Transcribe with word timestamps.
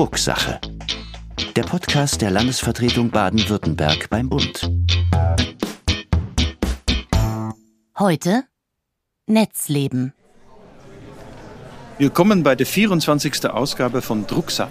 Drucksache. 0.00 0.58
Der 1.56 1.62
Podcast 1.62 2.22
der 2.22 2.30
Landesvertretung 2.30 3.10
Baden-Württemberg 3.10 4.08
beim 4.08 4.30
Bund. 4.30 4.70
Heute 7.98 8.44
Netzleben. 9.26 10.14
Willkommen 11.98 12.42
bei 12.42 12.54
der 12.54 12.64
24. 12.64 13.50
Ausgabe 13.50 14.00
von 14.00 14.26
Drucksache. 14.26 14.70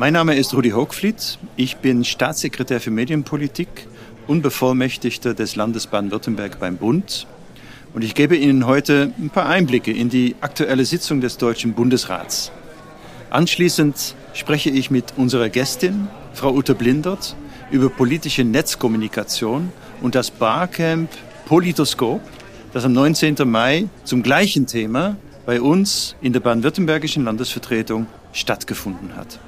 Mein 0.00 0.14
Name 0.14 0.34
ist 0.34 0.52
Rudi 0.52 0.70
Hochfliet. 0.70 1.38
Ich 1.54 1.76
bin 1.76 2.04
Staatssekretär 2.04 2.80
für 2.80 2.90
Medienpolitik 2.90 3.86
und 4.26 4.42
Bevollmächtigter 4.42 5.34
des 5.34 5.54
Landes 5.54 5.86
Baden-Württemberg 5.86 6.58
beim 6.58 6.78
Bund. 6.78 7.28
Und 7.94 8.02
ich 8.02 8.16
gebe 8.16 8.36
Ihnen 8.36 8.66
heute 8.66 9.12
ein 9.20 9.30
paar 9.30 9.46
Einblicke 9.46 9.92
in 9.92 10.08
die 10.08 10.34
aktuelle 10.40 10.84
Sitzung 10.84 11.20
des 11.20 11.38
Deutschen 11.38 11.74
Bundesrats. 11.74 12.50
Anschließend 13.30 14.16
spreche 14.38 14.70
ich 14.70 14.88
mit 14.88 15.14
unserer 15.16 15.48
Gästin, 15.48 16.06
Frau 16.32 16.52
Ute 16.52 16.76
Blindert, 16.76 17.34
über 17.72 17.90
politische 17.90 18.44
Netzkommunikation 18.44 19.72
und 20.00 20.14
das 20.14 20.30
Barcamp 20.30 21.10
Politoskop, 21.46 22.20
das 22.72 22.84
am 22.84 22.92
19. 22.92 23.34
Mai 23.44 23.88
zum 24.04 24.22
gleichen 24.22 24.68
Thema 24.68 25.16
bei 25.44 25.60
uns 25.60 26.14
in 26.20 26.32
der 26.32 26.40
baden-württembergischen 26.40 27.24
Landesvertretung 27.24 28.06
stattgefunden 28.32 29.16
hat. 29.16 29.40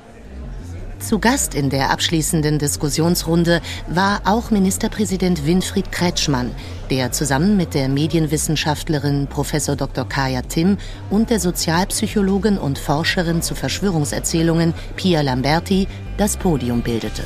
Zu 1.00 1.18
Gast 1.18 1.54
in 1.54 1.70
der 1.70 1.90
abschließenden 1.90 2.58
Diskussionsrunde 2.58 3.62
war 3.88 4.20
auch 4.26 4.50
Ministerpräsident 4.50 5.46
Winfried 5.46 5.90
Kretschmann, 5.90 6.50
der 6.90 7.10
zusammen 7.10 7.56
mit 7.56 7.72
der 7.72 7.88
Medienwissenschaftlerin 7.88 9.26
Prof. 9.26 9.50
Dr. 9.50 10.06
Kaya 10.06 10.42
Tim 10.42 10.76
und 11.08 11.30
der 11.30 11.40
Sozialpsychologin 11.40 12.58
und 12.58 12.78
Forscherin 12.78 13.40
zu 13.40 13.54
Verschwörungserzählungen 13.54 14.74
Pia 14.96 15.22
Lamberti 15.22 15.88
das 16.18 16.36
Podium 16.36 16.82
bildete. 16.82 17.24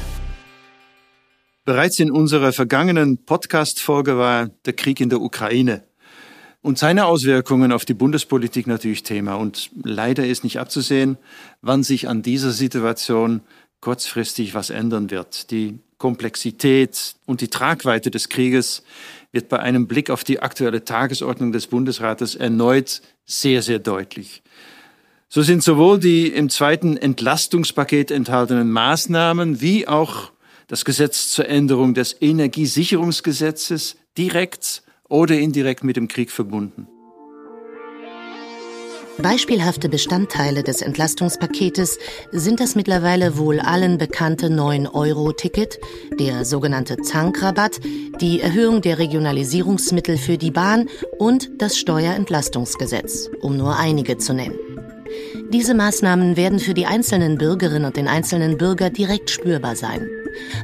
Bereits 1.64 1.98
in 1.98 2.12
unserer 2.12 2.52
vergangenen 2.52 3.24
Podcast-Folge 3.24 4.16
war 4.16 4.50
der 4.66 4.74
Krieg 4.74 5.00
in 5.00 5.08
der 5.08 5.20
Ukraine 5.20 5.82
und 6.64 6.78
seine 6.78 7.04
Auswirkungen 7.04 7.72
auf 7.72 7.84
die 7.84 7.92
Bundespolitik 7.92 8.66
natürlich 8.66 9.02
Thema. 9.02 9.34
Und 9.34 9.70
leider 9.82 10.26
ist 10.26 10.44
nicht 10.44 10.58
abzusehen, 10.58 11.18
wann 11.60 11.82
sich 11.82 12.08
an 12.08 12.22
dieser 12.22 12.52
Situation 12.52 13.42
kurzfristig 13.84 14.54
was 14.54 14.70
ändern 14.70 15.10
wird. 15.10 15.50
Die 15.50 15.78
Komplexität 15.98 17.16
und 17.26 17.42
die 17.42 17.48
Tragweite 17.48 18.10
des 18.10 18.30
Krieges 18.30 18.82
wird 19.30 19.50
bei 19.50 19.60
einem 19.60 19.86
Blick 19.86 20.08
auf 20.08 20.24
die 20.24 20.40
aktuelle 20.40 20.86
Tagesordnung 20.86 21.52
des 21.52 21.66
Bundesrates 21.66 22.34
erneut 22.34 23.02
sehr, 23.26 23.60
sehr 23.60 23.78
deutlich. 23.78 24.42
So 25.28 25.42
sind 25.42 25.62
sowohl 25.62 26.00
die 26.00 26.28
im 26.28 26.48
zweiten 26.48 26.96
Entlastungspaket 26.96 28.10
enthaltenen 28.10 28.70
Maßnahmen 28.70 29.60
wie 29.60 29.86
auch 29.86 30.32
das 30.66 30.86
Gesetz 30.86 31.30
zur 31.30 31.46
Änderung 31.46 31.92
des 31.92 32.16
Energiesicherungsgesetzes 32.22 33.96
direkt 34.16 34.82
oder 35.10 35.38
indirekt 35.38 35.84
mit 35.84 35.96
dem 35.96 36.08
Krieg 36.08 36.30
verbunden. 36.30 36.88
Beispielhafte 39.18 39.88
Bestandteile 39.88 40.64
des 40.64 40.82
Entlastungspaketes 40.82 41.98
sind 42.32 42.58
das 42.58 42.74
mittlerweile 42.74 43.38
wohl 43.38 43.60
allen 43.60 43.96
bekannte 43.96 44.48
9-Euro-Ticket, 44.48 45.78
der 46.18 46.44
sogenannte 46.44 46.96
Zankrabatt, 46.96 47.80
die 48.20 48.40
Erhöhung 48.40 48.82
der 48.82 48.98
Regionalisierungsmittel 48.98 50.18
für 50.18 50.36
die 50.36 50.50
Bahn 50.50 50.88
und 51.18 51.50
das 51.58 51.78
Steuerentlastungsgesetz, 51.78 53.30
um 53.40 53.56
nur 53.56 53.76
einige 53.76 54.18
zu 54.18 54.34
nennen. 54.34 54.58
Diese 55.52 55.74
Maßnahmen 55.74 56.36
werden 56.36 56.58
für 56.58 56.74
die 56.74 56.86
einzelnen 56.86 57.38
Bürgerinnen 57.38 57.84
und 57.84 57.96
den 57.96 58.08
einzelnen 58.08 58.58
Bürger 58.58 58.90
direkt 58.90 59.30
spürbar 59.30 59.76
sein. 59.76 60.08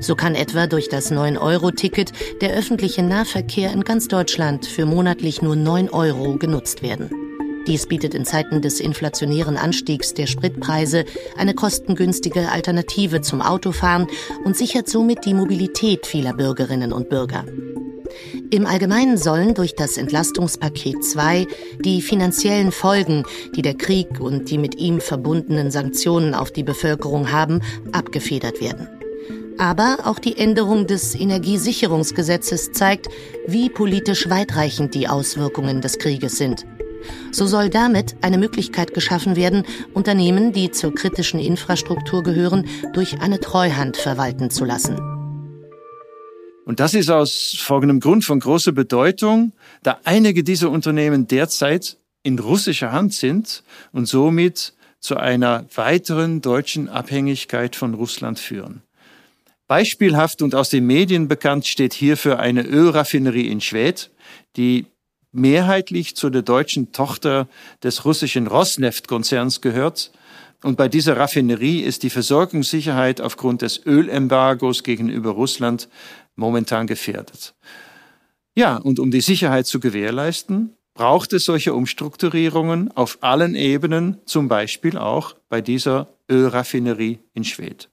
So 0.01 0.17
kann 0.17 0.35
etwa 0.35 0.67
durch 0.67 0.89
das 0.89 1.13
9-Euro-Ticket 1.13 2.13
der 2.41 2.55
öffentliche 2.55 3.05
Nahverkehr 3.05 3.71
in 3.73 3.85
ganz 3.85 4.09
Deutschland 4.09 4.67
für 4.67 4.87
monatlich 4.87 5.41
nur 5.41 5.55
9 5.55 5.91
Euro 5.91 6.37
genutzt 6.37 6.83
werden. 6.83 7.20
Dies 7.67 7.87
bietet 7.87 8.15
in 8.15 8.25
Zeiten 8.25 8.63
des 8.63 8.81
inflationären 8.81 9.57
Anstiegs 9.57 10.15
der 10.15 10.27
Spritpreise 10.27 11.05
eine 11.37 11.55
kostengünstige 11.55 12.51
Alternative 12.51 13.21
zum 13.21 13.43
Autofahren 13.43 14.07
und 14.45 14.57
sichert 14.57 14.89
somit 14.89 15.25
die 15.27 15.35
Mobilität 15.35 16.07
vieler 16.07 16.33
Bürgerinnen 16.33 16.93
und 16.93 17.11
Bürger. 17.11 17.45
Im 18.51 18.67
Allgemeinen 18.67 19.17
sollen 19.17 19.55
durch 19.55 19.77
das 19.77 19.97
Entlastungspaket 19.97 21.05
2 21.05 21.47
die 21.85 22.03
finanziellen 22.03 22.73
Folgen, 22.73 23.25
die 23.55 23.63
der 23.63 23.75
Krieg 23.75 24.21
und 24.21 24.51
die 24.51 24.59
mit 24.59 24.77
ihm 24.77 25.01
verbundenen 25.01 25.71
Sanktionen 25.71 26.35
auf 26.35 26.51
die 26.51 26.65
Bevölkerung 26.65 27.31
haben, 27.31 27.63
abgefedert 27.93 28.61
werden. 28.61 28.89
Aber 29.59 29.99
auch 30.05 30.19
die 30.19 30.39
Änderung 30.39 30.87
des 30.87 31.15
Energiesicherungsgesetzes 31.15 32.73
zeigt, 32.73 33.09
wie 33.47 33.69
politisch 33.69 34.29
weitreichend 34.31 34.95
die 34.95 35.07
Auswirkungen 35.07 35.83
des 35.83 35.99
Krieges 35.99 36.39
sind. 36.39 36.65
So 37.33 37.47
soll 37.47 37.71
damit 37.71 38.17
eine 38.23 38.39
Möglichkeit 38.39 38.95
geschaffen 38.95 39.37
werden, 39.37 39.65
Unternehmen, 39.95 40.53
die 40.53 40.71
zur 40.71 40.95
kritischen 40.95 41.41
Infrastruktur 41.41 42.23
gehören, 42.23 42.67
durch 42.93 43.21
eine 43.21 43.41
Treuhand 43.41 43.97
verwalten 43.97 44.51
zu 44.51 44.65
lassen. 44.65 44.99
Und 46.65 46.79
das 46.79 46.95
ist 46.95 47.11
aus 47.11 47.57
folgendem 47.59 48.01
Grund 48.01 48.25
von 48.25 48.39
großer 48.39 48.73
Bedeutung, 48.73 49.53
da 49.83 49.99
einige 50.05 50.45
dieser 50.45 50.71
Unternehmen 50.71 51.27
derzeit 51.27 51.97
in 52.23 52.39
russischer 52.39 52.93
Hand 52.93 53.13
sind 53.15 53.65
und 53.93 54.07
somit 54.07 54.75
zu 55.01 55.17
einer 55.17 55.65
weiteren 55.75 56.43
deutschen 56.43 56.89
Abhängigkeit 56.89 57.75
von 57.75 57.95
Russland 57.95 58.39
führen. 58.39 58.83
Beispielhaft 59.67 60.43
und 60.43 60.55
aus 60.55 60.69
den 60.69 60.87
Medien 60.87 61.29
bekannt 61.29 61.67
steht 61.67 61.95
hierfür 61.95 62.39
eine 62.39 62.63
Ölraffinerie 62.63 63.49
in 63.49 63.61
Schwedt, 63.61 64.11
die 64.57 64.87
mehrheitlich 65.33 66.17
zu 66.17 66.31
der 66.31 66.43
deutschen 66.43 66.93
Tochter 66.93 67.49
des 67.83 68.05
russischen 68.05 68.47
Rosneft-Konzerns 68.47 69.61
gehört. 69.61 70.13
Und 70.63 70.77
bei 70.77 70.89
dieser 70.89 71.17
Raffinerie 71.17 71.81
ist 71.81 72.03
die 72.03 72.11
Versorgungssicherheit 72.11 73.21
aufgrund 73.21 73.63
des 73.63 73.85
Ölembargos 73.87 74.83
gegenüber 74.83 75.31
Russland 75.31 75.89
momentan 76.37 76.87
gefährdet. 76.87 77.55
Ja, 78.55 78.77
und 78.77 78.99
um 78.99 79.11
die 79.11 79.21
Sicherheit 79.21 79.67
zu 79.67 79.81
gewährleisten, 79.81 80.77
braucht 80.95 81.33
es 81.33 81.45
solche 81.45 81.73
Umstrukturierungen 81.73 82.95
auf 82.95 83.19
allen 83.23 83.55
Ebenen, 83.55 84.19
zum 84.27 84.49
Beispiel 84.49 84.99
auch 84.99 85.35
bei 85.49 85.61
dieser 85.61 86.09
Ölraffinerie 86.31 87.21
in 87.33 87.45
Schwedt. 87.45 87.89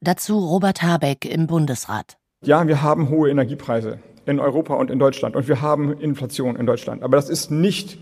Dazu 0.00 0.38
Robert 0.38 0.82
Habeck 0.82 1.24
im 1.24 1.46
Bundesrat. 1.46 2.18
Ja, 2.42 2.66
wir 2.66 2.82
haben 2.82 3.10
hohe 3.10 3.30
Energiepreise 3.30 4.00
in 4.26 4.40
Europa 4.40 4.74
und 4.74 4.90
in 4.90 4.98
Deutschland. 4.98 5.36
Und 5.36 5.48
wir 5.48 5.60
haben 5.60 5.98
Inflation 6.00 6.56
in 6.56 6.66
Deutschland. 6.66 7.02
Aber 7.02 7.16
das 7.16 7.28
ist 7.28 7.50
nicht 7.50 7.98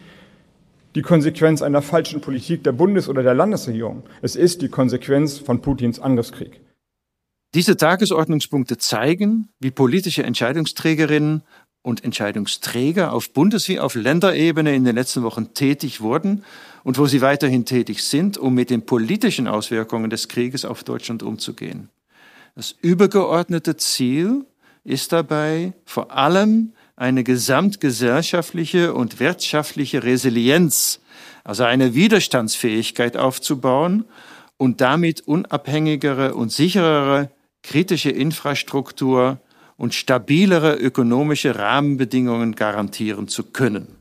die 0.95 1.03
Konsequenz 1.03 1.63
einer 1.63 1.83
falschen 1.83 2.21
Politik 2.21 2.65
der 2.65 2.73
Bundes- 2.73 3.09
oder 3.09 3.23
der 3.23 3.35
Landesregierung. 3.35 4.03
Es 4.23 4.37
ist 4.37 4.63
die 4.63 4.69
Konsequenz 4.69 5.39
von 5.39 5.61
Putins 5.61 6.01
Angriffskrieg. 6.01 6.61
Diese 7.55 7.77
Tagesordnungspunkte 7.77 8.79
zeigen, 8.79 9.49
wie 9.59 9.71
politische 9.71 10.23
Entscheidungsträgerinnen 10.23 11.43
und 11.83 12.05
Entscheidungsträger 12.05 13.13
auf 13.13 13.33
Bundes- 13.33 13.69
wie 13.69 13.81
auf 13.81 13.95
Länderebene 13.95 14.75
in 14.75 14.85
den 14.85 14.95
letzten 14.95 15.23
Wochen 15.23 15.55
tätig 15.55 16.01
wurden 16.01 16.45
und 16.85 16.99
wo 16.99 17.07
sie 17.07 17.23
weiterhin 17.23 17.65
tätig 17.65 18.05
sind, 18.05 18.37
um 18.37 18.55
mit 18.55 18.71
den 18.71 18.85
politischen 18.85 19.47
Auswirkungen 19.47 20.11
des 20.11 20.29
Krieges 20.29 20.65
auf 20.65 20.85
Deutschland 20.85 21.23
umzugehen. 21.23 21.89
Das 22.55 22.75
übergeordnete 22.83 23.77
Ziel 23.77 24.45
ist 24.89 25.13
dabei 25.13 25.75
vor 25.85 26.13
allem 26.13 26.73
eine 26.97 27.23
gesamtgesellschaftliche 27.23 28.95
und 28.95 29.21
wirtschaftliche 29.21 30.03
Resilienz, 30.03 31.01
also 31.45 31.65
eine 31.65 31.95
Widerstandsfähigkeit 31.95 33.17
aufzubauen 33.17 34.05
und 34.57 34.81
damit 34.81 35.21
unabhängigere 35.21 36.35
und 36.35 36.51
sicherere 36.51 37.31
kritische 37.63 38.11
Infrastruktur 38.11 39.41
und 39.77 39.95
stabilere 39.95 40.75
ökonomische 40.75 41.57
Rahmenbedingungen 41.57 42.57
garantieren 42.57 43.29
zu 43.29 43.45
können. 43.45 43.97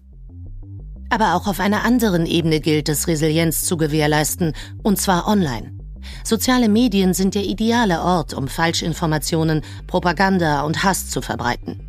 Aber 1.09 1.35
auch 1.35 1.47
auf 1.47 1.59
einer 1.59 1.85
anderen 1.85 2.25
Ebene 2.25 2.59
gilt 2.59 2.89
es, 2.89 3.07
Resilienz 3.07 3.61
zu 3.61 3.77
gewährleisten, 3.77 4.53
und 4.83 4.99
zwar 4.99 5.27
online. 5.27 5.76
Soziale 6.23 6.69
Medien 6.69 7.13
sind 7.13 7.35
der 7.35 7.43
ideale 7.43 8.01
Ort, 8.01 8.33
um 8.33 8.47
Falschinformationen, 8.47 9.61
Propaganda 9.87 10.61
und 10.61 10.83
Hass 10.83 11.09
zu 11.09 11.21
verbreiten. 11.21 11.79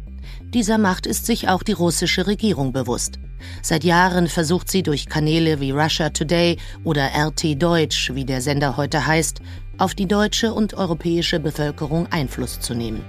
Dieser 0.54 0.78
Macht 0.78 1.06
ist 1.06 1.26
sich 1.26 1.48
auch 1.48 1.62
die 1.62 1.72
russische 1.72 2.26
Regierung 2.26 2.72
bewusst. 2.72 3.18
Seit 3.62 3.84
Jahren 3.84 4.28
versucht 4.28 4.70
sie 4.70 4.82
durch 4.82 5.08
Kanäle 5.08 5.60
wie 5.60 5.70
Russia 5.70 6.10
Today 6.10 6.56
oder 6.84 7.10
RT 7.14 7.62
Deutsch, 7.62 8.14
wie 8.14 8.24
der 8.24 8.40
Sender 8.40 8.76
heute 8.76 9.06
heißt, 9.06 9.40
auf 9.78 9.94
die 9.94 10.06
deutsche 10.06 10.52
und 10.52 10.74
europäische 10.74 11.38
Bevölkerung 11.38 12.06
Einfluss 12.10 12.60
zu 12.60 12.74
nehmen. 12.74 13.04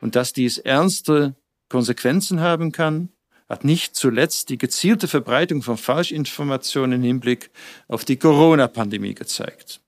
Und 0.00 0.14
dass 0.14 0.32
dies 0.32 0.58
ernste 0.58 1.36
Konsequenzen 1.68 2.40
haben 2.40 2.72
kann, 2.72 3.10
hat 3.48 3.64
nicht 3.64 3.94
zuletzt 3.94 4.48
die 4.48 4.58
gezielte 4.58 5.08
Verbreitung 5.08 5.62
von 5.62 5.76
Falschinformationen 5.76 7.00
im 7.00 7.06
Hinblick 7.06 7.50
auf 7.88 8.04
die 8.04 8.16
Corona-Pandemie 8.16 9.14
gezeigt. 9.14 9.80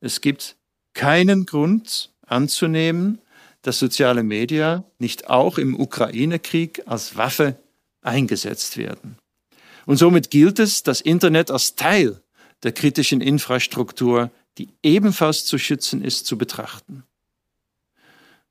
Es 0.00 0.20
gibt 0.20 0.56
keinen 0.94 1.46
Grund 1.46 2.12
anzunehmen, 2.26 3.18
dass 3.62 3.78
soziale 3.78 4.22
Medien 4.22 4.84
nicht 4.98 5.30
auch 5.30 5.58
im 5.58 5.78
Ukraine-Krieg 5.78 6.82
als 6.86 7.16
Waffe 7.16 7.56
eingesetzt 8.02 8.76
werden. 8.76 9.16
Und 9.86 9.96
somit 9.96 10.30
gilt 10.30 10.58
es, 10.58 10.82
das 10.82 11.00
Internet 11.00 11.50
als 11.50 11.74
Teil 11.74 12.20
der 12.62 12.72
kritischen 12.72 13.20
Infrastruktur, 13.20 14.30
die 14.58 14.68
ebenfalls 14.82 15.44
zu 15.44 15.58
schützen 15.58 16.02
ist, 16.02 16.26
zu 16.26 16.38
betrachten. 16.38 17.04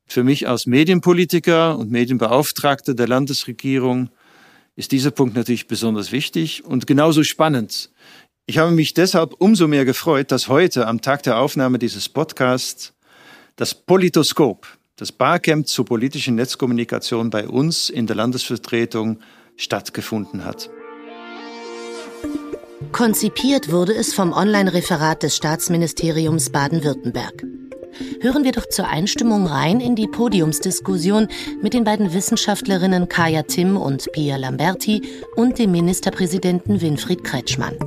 Für 0.06 0.24
mich 0.24 0.48
als 0.48 0.66
Medienpolitiker 0.66 1.78
und 1.78 1.92
Medienbeauftragter 1.92 2.94
der 2.94 3.08
Landesregierung 3.08 4.10
ist 4.76 4.92
dieser 4.92 5.12
Punkt 5.12 5.36
natürlich 5.36 5.68
besonders 5.68 6.12
wichtig 6.12 6.64
und 6.64 6.88
genauso 6.88 7.24
spannend. 7.24 7.90
Ich 8.46 8.58
habe 8.58 8.72
mich 8.72 8.94
deshalb 8.94 9.36
umso 9.40 9.68
mehr 9.68 9.86
gefreut, 9.86 10.32
dass 10.32 10.48
heute 10.48 10.88
am 10.88 11.02
Tag 11.02 11.24
der 11.24 11.38
Aufnahme 11.38 11.80
dieses 11.80 12.10
Podcasts 12.10 12.94
das 13.56 13.74
Politoskop, 13.74 14.68
das 14.96 15.12
Barcamp 15.12 15.68
zur 15.68 15.86
politischen 15.86 16.36
Netzkommunikation 16.36 17.30
bei 17.30 17.48
uns 17.48 17.90
in 17.90 18.08
der 18.08 18.16
Landesvertretung 18.16 19.20
stattgefunden 19.56 20.44
hat. 20.44 20.70
Konzipiert 22.92 23.72
wurde 23.72 23.94
es 23.94 24.14
vom 24.14 24.34
Online-Referat 24.34 25.24
des 25.24 25.36
Staatsministeriums 25.38 26.50
Baden-Württemberg. 26.50 27.46
Hören 28.22 28.44
wir 28.44 28.52
doch 28.52 28.68
zur 28.68 28.88
Einstimmung 28.88 29.48
rein 29.48 29.80
in 29.80 29.96
die 29.96 30.08
Podiumsdiskussion 30.08 31.28
mit 31.62 31.74
den 31.74 31.84
beiden 31.84 32.14
Wissenschaftlerinnen 32.14 33.10
Kaya 33.10 33.44
Timm 33.44 33.78
und 33.78 34.12
Pia 34.12 34.38
Lamberti 34.38 35.02
und 35.36 35.60
dem 35.60 35.72
Ministerpräsidenten 35.72 36.82
Winfried 36.82 37.24
Kretschmann. 37.24 37.78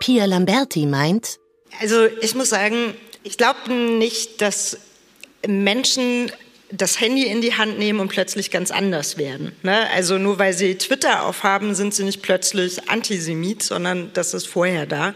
Pia 0.00 0.24
Lamberti 0.26 0.86
meint, 0.86 1.38
also 1.80 2.06
ich 2.20 2.34
muss 2.34 2.50
sagen, 2.50 2.94
ich 3.22 3.36
glaube 3.36 3.72
nicht, 3.72 4.40
dass 4.40 4.78
Menschen 5.46 6.30
das 6.76 7.00
Handy 7.00 7.26
in 7.26 7.40
die 7.40 7.54
Hand 7.54 7.78
nehmen 7.78 8.00
und 8.00 8.08
plötzlich 8.08 8.50
ganz 8.50 8.70
anders 8.70 9.16
werden. 9.16 9.52
Ne? 9.62 9.88
Also 9.90 10.18
nur 10.18 10.38
weil 10.38 10.52
sie 10.52 10.76
Twitter 10.76 11.24
aufhaben, 11.24 11.74
sind 11.74 11.94
sie 11.94 12.04
nicht 12.04 12.22
plötzlich 12.22 12.88
Antisemit, 12.88 13.62
sondern 13.62 14.10
das 14.14 14.34
ist 14.34 14.46
vorher 14.46 14.86
da. 14.86 15.14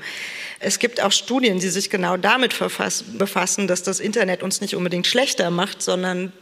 Es 0.60 0.78
gibt 0.78 1.02
auch 1.02 1.12
Studien, 1.12 1.58
die 1.58 1.68
sich 1.68 1.90
genau 1.90 2.16
damit 2.16 2.54
befassen, 2.58 3.68
dass 3.68 3.82
das 3.82 4.00
Internet 4.00 4.42
uns 4.42 4.60
nicht 4.60 4.74
unbedingt 4.74 5.06
schlechter 5.06 5.50
macht, 5.50 5.82
sondern 5.82 6.32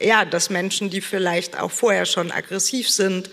ja, 0.00 0.24
dass 0.24 0.50
Menschen, 0.50 0.90
die 0.90 1.00
vielleicht 1.00 1.58
auch 1.58 1.70
vorher 1.70 2.04
schon 2.04 2.30
aggressiv 2.30 2.90
sind, 2.90 3.30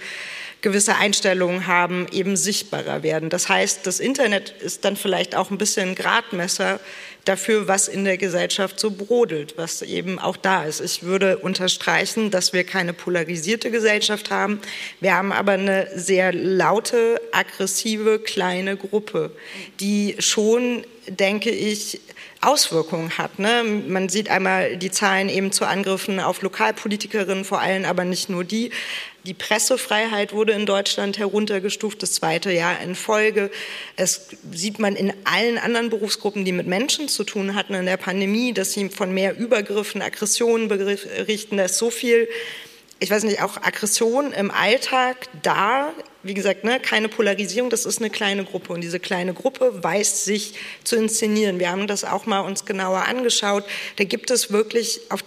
gewisse 0.61 0.95
Einstellungen 0.95 1.67
haben, 1.67 2.07
eben 2.11 2.37
sichtbarer 2.37 3.03
werden. 3.03 3.29
Das 3.29 3.49
heißt, 3.49 3.85
das 3.85 3.99
Internet 3.99 4.49
ist 4.49 4.85
dann 4.85 4.95
vielleicht 4.95 5.35
auch 5.35 5.51
ein 5.51 5.57
bisschen 5.57 5.89
ein 5.89 5.95
Gradmesser 5.95 6.79
dafür, 7.25 7.67
was 7.67 7.87
in 7.87 8.03
der 8.03 8.17
Gesellschaft 8.17 8.79
so 8.79 8.91
brodelt, 8.91 9.57
was 9.57 9.81
eben 9.81 10.19
auch 10.19 10.37
da 10.37 10.65
ist. 10.65 10.81
Ich 10.81 11.03
würde 11.03 11.37
unterstreichen, 11.37 12.31
dass 12.31 12.53
wir 12.53 12.63
keine 12.63 12.93
polarisierte 12.93 13.71
Gesellschaft 13.71 14.29
haben. 14.29 14.59
Wir 14.99 15.15
haben 15.15 15.31
aber 15.31 15.53
eine 15.53 15.87
sehr 15.95 16.33
laute, 16.33 17.21
aggressive, 17.31 18.19
kleine 18.19 18.75
Gruppe, 18.75 19.31
die 19.79 20.15
schon, 20.19 20.85
denke 21.07 21.49
ich, 21.49 22.01
Auswirkungen 22.41 23.17
hat. 23.17 23.39
Ne? 23.39 23.63
Man 23.63 24.09
sieht 24.09 24.29
einmal 24.29 24.75
die 24.77 24.91
Zahlen 24.91 25.29
eben 25.29 25.51
zu 25.51 25.65
Angriffen 25.65 26.19
auf 26.19 26.41
Lokalpolitikerinnen 26.41 27.45
vor 27.45 27.61
allem, 27.61 27.85
aber 27.85 28.03
nicht 28.03 28.29
nur 28.29 28.43
die. 28.43 28.71
Die 29.25 29.33
Pressefreiheit 29.33 30.33
wurde 30.33 30.51
in 30.51 30.65
Deutschland 30.65 31.17
heruntergestuft, 31.17 32.03
das 32.03 32.11
zweite 32.11 32.51
Jahr 32.51 32.81
in 32.81 32.93
Folge. 32.93 33.51
Es 33.95 34.27
sieht 34.51 34.79
man 34.79 34.97
in 34.97 35.13
allen 35.23 35.57
anderen 35.57 35.89
Berufsgruppen, 35.89 36.43
die 36.43 36.51
mit 36.51 36.67
Menschen 36.67 37.07
zu 37.07 37.23
tun 37.23 37.55
hatten 37.55 37.73
in 37.73 37.85
der 37.85 37.95
Pandemie, 37.95 38.53
dass 38.53 38.73
sie 38.73 38.89
von 38.89 39.13
mehr 39.13 39.37
Übergriffen, 39.37 40.01
Aggressionen 40.01 40.67
berichten. 40.67 41.55
Da 41.55 41.65
ist 41.65 41.77
so 41.77 41.89
viel, 41.89 42.27
ich 42.99 43.11
weiß 43.11 43.23
nicht, 43.23 43.41
auch 43.41 43.55
Aggression 43.55 44.33
im 44.33 44.51
Alltag 44.51 45.29
da. 45.41 45.93
Wie 46.21 46.33
gesagt, 46.33 46.65
ne, 46.65 46.81
keine 46.81 47.07
Polarisierung, 47.07 47.69
das 47.69 47.85
ist 47.85 47.99
eine 47.99 48.09
kleine 48.09 48.43
Gruppe 48.43 48.73
und 48.73 48.81
diese 48.81 48.99
kleine 48.99 49.33
Gruppe 49.33 49.83
weiß 49.83 50.25
sich 50.25 50.55
zu 50.83 50.97
inszenieren. 50.97 51.59
Wir 51.59 51.71
haben 51.71 51.87
das 51.87 52.03
auch 52.03 52.25
mal 52.25 52.41
uns 52.41 52.65
genauer 52.65 53.05
angeschaut. 53.07 53.63
Da 53.95 54.03
gibt 54.03 54.31
es 54.31 54.51
wirklich 54.51 54.99
auf 55.09 55.23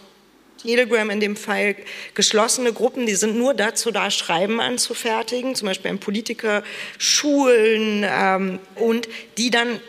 Telegram 0.67 1.09
in 1.11 1.21
dem 1.21 1.37
Fall 1.37 1.77
geschlossene 2.15 2.73
Gruppen, 2.73 3.07
die 3.07 3.15
sind 3.15 3.39
nur 3.39 3.55
dazu 3.55 3.93
da, 3.93 4.11
Schreiben 4.11 4.61
anzufertigen, 4.61 5.55
zum 5.55 5.69
Beispiel 5.69 5.93
an 5.93 5.99
Politiker, 5.99 6.65
Schulen 6.99 8.05
ähm, 8.05 8.59
und 8.75 9.09
die 9.39 9.51
dann 9.51 9.81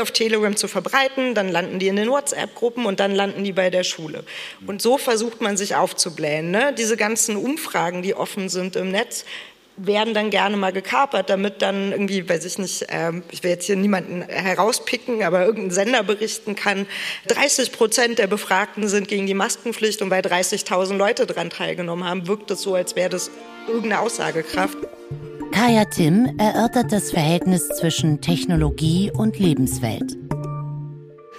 auf 0.00 0.12
Telegram 0.12 0.54
zu 0.54 0.68
verbreiten, 0.68 1.34
dann 1.34 1.48
landen 1.48 1.80
die 1.80 1.88
in 1.88 1.96
den 1.96 2.08
WhatsApp-Gruppen 2.10 2.86
und 2.86 3.00
dann 3.00 3.12
landen 3.12 3.42
die 3.42 3.52
bei 3.52 3.70
der 3.70 3.82
Schule. 3.82 4.24
Und 4.66 4.80
so 4.80 4.98
versucht 4.98 5.40
man 5.40 5.56
sich 5.56 5.74
aufzublähen. 5.74 6.50
Ne? 6.50 6.74
Diese 6.78 6.96
ganzen 6.96 7.36
Umfragen, 7.36 8.02
die 8.02 8.14
offen 8.14 8.48
sind 8.48 8.76
im 8.76 8.90
Netz, 8.92 9.24
werden 9.76 10.14
dann 10.14 10.30
gerne 10.30 10.56
mal 10.56 10.72
gekapert, 10.72 11.30
damit 11.30 11.62
dann 11.62 11.92
irgendwie, 11.92 12.28
weiß 12.28 12.44
ich 12.44 12.58
nicht, 12.58 12.86
ähm, 12.88 13.22
ich 13.30 13.42
will 13.42 13.50
jetzt 13.50 13.66
hier 13.66 13.76
niemanden 13.76 14.22
herauspicken, 14.22 15.22
aber 15.22 15.44
irgendein 15.44 15.70
Sender 15.70 16.02
berichten 16.02 16.54
kann, 16.54 16.86
30 17.28 17.72
Prozent 17.72 18.18
der 18.18 18.26
Befragten 18.26 18.88
sind 18.88 19.08
gegen 19.08 19.26
die 19.26 19.34
Maskenpflicht 19.34 20.02
und 20.02 20.10
weil 20.10 20.22
30.000 20.22 20.96
Leute 20.96 21.26
daran 21.26 21.50
teilgenommen 21.50 22.04
haben, 22.04 22.26
wirkt 22.26 22.50
es 22.50 22.62
so, 22.62 22.74
als 22.74 22.96
wäre 22.96 23.10
das 23.10 23.30
irgendeine 23.66 24.00
Aussagekraft. 24.00 24.76
Kaya 25.52 25.84
Tim 25.86 26.36
erörtert 26.38 26.92
das 26.92 27.10
Verhältnis 27.10 27.68
zwischen 27.68 28.20
Technologie 28.20 29.10
und 29.12 29.38
Lebenswelt 29.38 30.16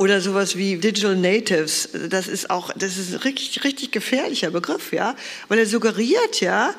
oder 0.01 0.19
sowas 0.19 0.57
wie 0.57 0.78
Digital 0.78 1.16
Natives. 1.16 1.89
Das 2.10 2.28
ist 2.28 2.50
auch, 2.50 2.72
das 2.75 2.98
ist 2.98 3.13
ein 3.13 3.19
richtig, 3.19 3.63
richtig 3.63 3.92
gefährlicher 3.92 4.50
Begriff, 4.50 4.92
ja, 4.94 5.16
weil 5.48 5.60
er 5.60 5.68
suggeriert 5.68 6.42
ja, 6.42 6.74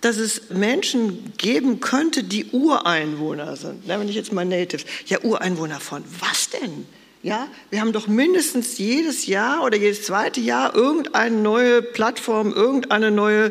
dass 0.00 0.18
es 0.18 0.50
Menschen 0.50 1.32
geben 1.36 1.80
könnte, 1.80 2.22
die 2.22 2.46
Ureinwohner 2.46 3.56
sind. 3.56 3.88
wenn 3.88 4.08
ich 4.08 4.14
jetzt 4.14 4.32
mal 4.32 4.44
Natives, 4.44 4.84
ja, 5.06 5.20
Ureinwohner 5.22 5.80
von 5.80 6.04
was 6.20 6.50
denn? 6.50 6.86
Ja, 7.22 7.48
wir 7.70 7.80
haben 7.80 7.92
doch 7.92 8.06
mindestens 8.06 8.78
jedes 8.78 9.26
Jahr 9.26 9.64
oder 9.64 9.76
jedes 9.76 10.04
zweite 10.04 10.40
Jahr 10.40 10.74
irgendeine 10.74 11.34
neue 11.34 11.82
Plattform, 11.82 12.52
irgendeine 12.52 13.10
neue 13.10 13.50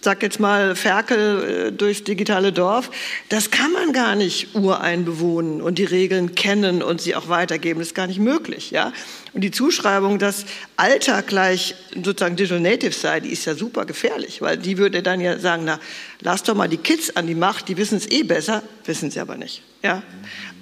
sag 0.00 0.22
jetzt 0.22 0.38
mal 0.38 0.76
Ferkel 0.76 1.68
äh, 1.68 1.72
durchs 1.72 2.04
digitale 2.04 2.52
Dorf, 2.52 2.90
das 3.28 3.50
kann 3.50 3.72
man 3.72 3.92
gar 3.92 4.14
nicht 4.14 4.54
ureinbewohnen 4.54 5.60
und 5.60 5.78
die 5.78 5.84
Regeln 5.84 6.34
kennen 6.34 6.82
und 6.82 7.00
sie 7.00 7.16
auch 7.16 7.28
weitergeben. 7.28 7.80
Das 7.80 7.88
ist 7.88 7.94
gar 7.94 8.06
nicht 8.06 8.20
möglich. 8.20 8.70
Ja? 8.70 8.92
Und 9.32 9.42
die 9.42 9.50
Zuschreibung, 9.50 10.18
dass 10.18 10.44
Alter 10.76 11.22
gleich 11.22 11.74
sozusagen 11.94 12.36
Digital 12.36 12.60
Native 12.60 12.92
sei, 12.92 13.20
die 13.20 13.30
ist 13.30 13.44
ja 13.44 13.54
super 13.54 13.84
gefährlich, 13.84 14.40
weil 14.42 14.56
die 14.56 14.78
würde 14.78 15.02
dann 15.02 15.20
ja 15.20 15.38
sagen, 15.38 15.64
na, 15.64 15.80
lass 16.20 16.42
doch 16.42 16.54
mal 16.54 16.68
die 16.68 16.76
Kids 16.76 17.16
an 17.16 17.26
die 17.26 17.34
Macht, 17.34 17.68
die 17.68 17.76
wissen 17.76 17.96
es 17.96 18.10
eh 18.10 18.22
besser, 18.22 18.62
wissen 18.84 19.10
sie 19.10 19.20
aber 19.20 19.36
nicht. 19.36 19.62
Ja? 19.82 20.02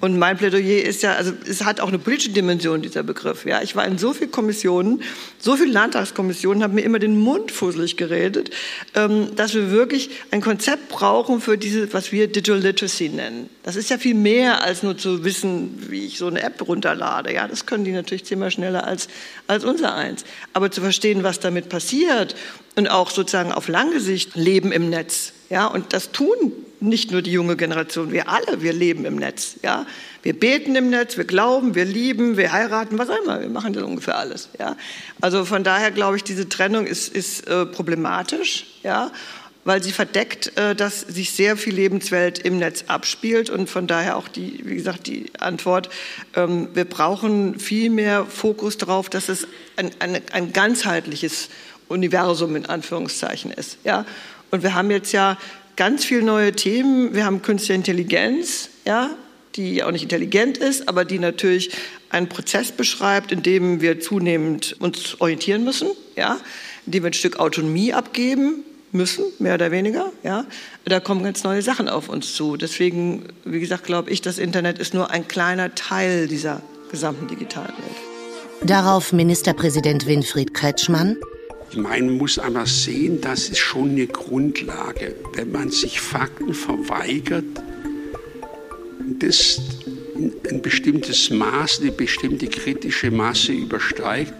Und 0.01 0.19
mein 0.19 0.37
Plädoyer 0.37 0.83
ist 0.83 1.01
ja, 1.01 1.13
also 1.13 1.33
es 1.49 1.63
hat 1.63 1.79
auch 1.79 1.87
eine 1.87 1.97
politische 1.97 2.29
Dimension, 2.29 2.81
dieser 2.81 3.01
Begriff. 3.01 3.45
Ja? 3.45 3.61
Ich 3.61 3.75
war 3.75 3.85
in 3.85 3.97
so 3.97 4.13
vielen 4.13 4.31
Kommissionen, 4.31 5.01
so 5.39 5.55
vielen 5.55 5.71
Landtagskommissionen, 5.71 6.61
habe 6.61 6.75
mir 6.75 6.81
immer 6.81 6.99
den 6.99 7.19
Mund 7.19 7.51
fusselig 7.51 7.97
geredet, 7.97 8.51
ähm, 8.93 9.35
dass 9.35 9.55
wir 9.55 9.71
wirklich 9.71 10.09
ein 10.31 10.41
Konzept 10.41 10.89
brauchen 10.89 11.41
für 11.41 11.57
diese, 11.57 11.91
was 11.93 12.11
wir 12.11 12.27
Digital 12.27 12.59
Literacy 12.59 13.09
nennen. 13.09 13.49
Das 13.63 13.75
ist 13.75 13.89
ja 13.89 13.97
viel 13.97 14.13
mehr 14.13 14.63
als 14.63 14.83
nur 14.83 14.97
zu 14.97 15.23
wissen, 15.23 15.87
wie 15.89 16.05
ich 16.05 16.19
so 16.19 16.27
eine 16.27 16.43
App 16.43 16.61
runterlade. 16.67 17.33
Ja, 17.33 17.47
das 17.47 17.65
können 17.65 17.83
die 17.83 17.91
natürlich 17.91 18.25
zehnmal 18.25 18.51
schneller 18.51 18.85
als, 18.85 19.07
als 19.47 19.65
unser 19.65 19.95
eins. 19.95 20.23
Aber 20.53 20.69
zu 20.69 20.81
verstehen, 20.81 21.23
was 21.23 21.39
damit 21.39 21.69
passiert 21.69 22.35
und 22.75 22.89
auch 22.89 23.09
sozusagen 23.09 23.51
auf 23.51 23.67
lange 23.67 23.99
Sicht 23.99 24.35
Leben 24.35 24.71
im 24.71 24.89
Netz. 24.89 25.33
Ja, 25.49 25.67
und 25.67 25.93
das 25.93 26.11
tun 26.11 26.51
nicht 26.79 27.11
nur 27.11 27.21
die 27.21 27.31
junge 27.31 27.55
Generation, 27.55 28.11
wir 28.11 28.29
alle, 28.29 28.61
wir 28.61 28.73
leben 28.73 29.05
im 29.05 29.15
Netz. 29.15 29.55
Ja? 29.63 29.85
Wir 30.23 30.37
beten 30.37 30.75
im 30.75 30.89
Netz, 30.89 31.17
wir 31.17 31.25
glauben, 31.25 31.75
wir 31.75 31.85
lieben, 31.85 32.37
wir 32.37 32.51
heiraten, 32.51 32.97
was 32.97 33.09
auch 33.09 33.21
immer, 33.21 33.41
wir 33.41 33.49
machen 33.49 33.73
das 33.73 33.83
ungefähr 33.83 34.17
alles. 34.17 34.49
Ja? 34.59 34.75
Also 35.21 35.45
von 35.45 35.63
daher 35.63 35.91
glaube 35.91 36.17
ich, 36.17 36.23
diese 36.23 36.49
Trennung 36.49 36.85
ist, 36.85 37.13
ist 37.13 37.47
äh, 37.47 37.65
problematisch, 37.65 38.65
ja? 38.83 39.11
weil 39.63 39.81
sie 39.81 39.91
verdeckt, 39.91 40.57
äh, 40.57 40.75
dass 40.75 41.01
sich 41.01 41.31
sehr 41.31 41.57
viel 41.57 41.73
Lebenswelt 41.73 42.39
im 42.39 42.59
Netz 42.59 42.85
abspielt 42.87 43.49
und 43.49 43.69
von 43.69 43.87
daher 43.87 44.17
auch 44.17 44.27
die, 44.27 44.61
wie 44.63 44.75
gesagt, 44.75 45.07
die 45.07 45.31
Antwort, 45.39 45.89
ähm, 46.35 46.69
wir 46.73 46.85
brauchen 46.85 47.59
viel 47.59 47.89
mehr 47.89 48.25
Fokus 48.25 48.77
darauf, 48.77 49.09
dass 49.09 49.29
es 49.29 49.47
ein, 49.75 49.91
ein, 49.99 50.21
ein 50.31 50.53
ganzheitliches 50.53 51.49
Universum 51.87 52.55
in 52.55 52.65
Anführungszeichen 52.65 53.51
ist. 53.51 53.77
Ja? 53.83 54.05
Und 54.55 54.63
wir 54.63 54.73
haben 54.73 54.89
jetzt 54.89 55.11
ja 55.11 55.37
ganz 55.75 56.05
viele 56.05 56.23
neue 56.23 56.53
Themen. 56.53 57.13
Wir 57.13 57.25
haben 57.25 57.41
künstliche 57.41 57.73
Intelligenz, 57.73 58.69
ja, 58.85 59.09
die 59.57 59.83
auch 59.83 59.91
nicht 59.91 60.03
intelligent 60.03 60.57
ist, 60.57 60.87
aber 60.87 61.03
die 61.03 61.19
natürlich 61.19 61.71
einen 62.09 62.29
Prozess 62.29 62.71
beschreibt, 62.71 63.33
in 63.33 63.43
dem 63.43 63.81
wir 63.81 63.99
zunehmend 63.99 64.77
uns 64.79 65.19
orientieren 65.19 65.65
müssen, 65.65 65.89
ja, 66.15 66.37
in 66.85 66.93
dem 66.93 67.03
wir 67.03 67.09
ein 67.09 67.13
Stück 67.13 67.37
Autonomie 67.37 67.91
abgeben 67.91 68.63
müssen, 68.93 69.25
mehr 69.39 69.55
oder 69.55 69.71
weniger. 69.71 70.13
Ja, 70.23 70.45
da 70.85 71.01
kommen 71.01 71.21
ganz 71.21 71.43
neue 71.43 71.61
Sachen 71.61 71.89
auf 71.89 72.07
uns 72.07 72.33
zu. 72.33 72.55
Deswegen, 72.55 73.25
wie 73.43 73.59
gesagt, 73.59 73.83
glaube 73.83 74.09
ich, 74.09 74.21
das 74.21 74.37
Internet 74.37 74.79
ist 74.79 74.93
nur 74.93 75.11
ein 75.11 75.27
kleiner 75.27 75.75
Teil 75.75 76.29
dieser 76.29 76.61
gesamten 76.89 77.27
digitalen 77.27 77.73
Welt. 77.73 78.69
Darauf 78.69 79.11
Ministerpräsident 79.11 80.07
Winfried 80.07 80.53
Kretschmann. 80.53 81.17
Man 81.75 82.17
muss 82.17 82.39
aber 82.39 82.65
sehen, 82.65 83.19
das 83.21 83.49
ist 83.49 83.59
schon 83.59 83.91
eine 83.91 84.07
Grundlage. 84.07 85.15
Wenn 85.33 85.51
man 85.51 85.69
sich 85.71 85.99
Fakten 85.99 86.53
verweigert, 86.53 87.43
das 89.19 89.59
ein 90.49 90.61
bestimmtes 90.61 91.29
Maß, 91.29 91.81
eine 91.81 91.91
bestimmte 91.91 92.47
kritische 92.47 93.11
Masse 93.11 93.51
übersteigt, 93.51 94.33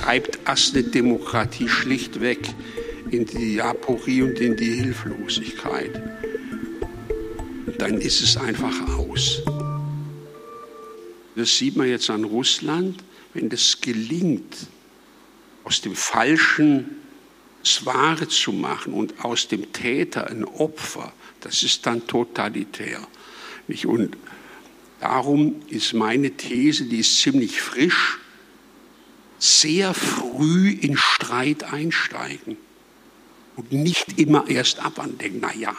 treibt 0.00 0.38
das 0.44 0.72
eine 0.74 0.82
Demokratie 0.82 1.68
schlichtweg 1.68 2.40
in 3.10 3.24
die 3.24 3.60
Aporie 3.60 4.22
und 4.22 4.40
in 4.40 4.56
die 4.56 4.72
Hilflosigkeit. 4.72 6.02
Dann 7.78 8.00
ist 8.00 8.20
es 8.20 8.36
einfach 8.36 8.98
aus. 8.98 9.42
Das 11.36 11.56
sieht 11.56 11.76
man 11.76 11.88
jetzt 11.88 12.10
an 12.10 12.24
Russland, 12.24 12.96
wenn 13.34 13.48
das 13.48 13.80
gelingt, 13.80 14.66
aus 15.68 15.82
dem 15.82 15.94
Falschen 15.94 16.96
das 17.62 17.84
Wahre 17.84 18.26
zu 18.26 18.52
machen 18.52 18.94
und 18.94 19.22
aus 19.22 19.48
dem 19.48 19.70
Täter 19.74 20.28
ein 20.28 20.46
Opfer, 20.46 21.12
das 21.40 21.62
ist 21.62 21.84
dann 21.84 22.06
totalitär. 22.06 23.06
Und 23.84 24.16
darum 24.98 25.60
ist 25.68 25.92
meine 25.92 26.30
These, 26.30 26.86
die 26.86 27.00
ist 27.00 27.20
ziemlich 27.20 27.60
frisch, 27.60 28.18
sehr 29.38 29.92
früh 29.92 30.70
in 30.70 30.96
Streit 30.96 31.64
einsteigen 31.64 32.56
und 33.56 33.70
nicht 33.70 34.18
immer 34.18 34.48
erst 34.48 34.78
abwandeln, 34.78 35.40
naja, 35.40 35.76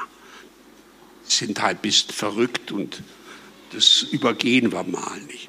sind 1.24 1.64
halt 1.64 1.82
bisschen 1.82 2.12
verrückt 2.12 2.72
und 2.72 3.02
das 3.72 4.04
übergehen 4.04 4.72
wir 4.72 4.84
mal 4.84 5.20
nicht. 5.22 5.49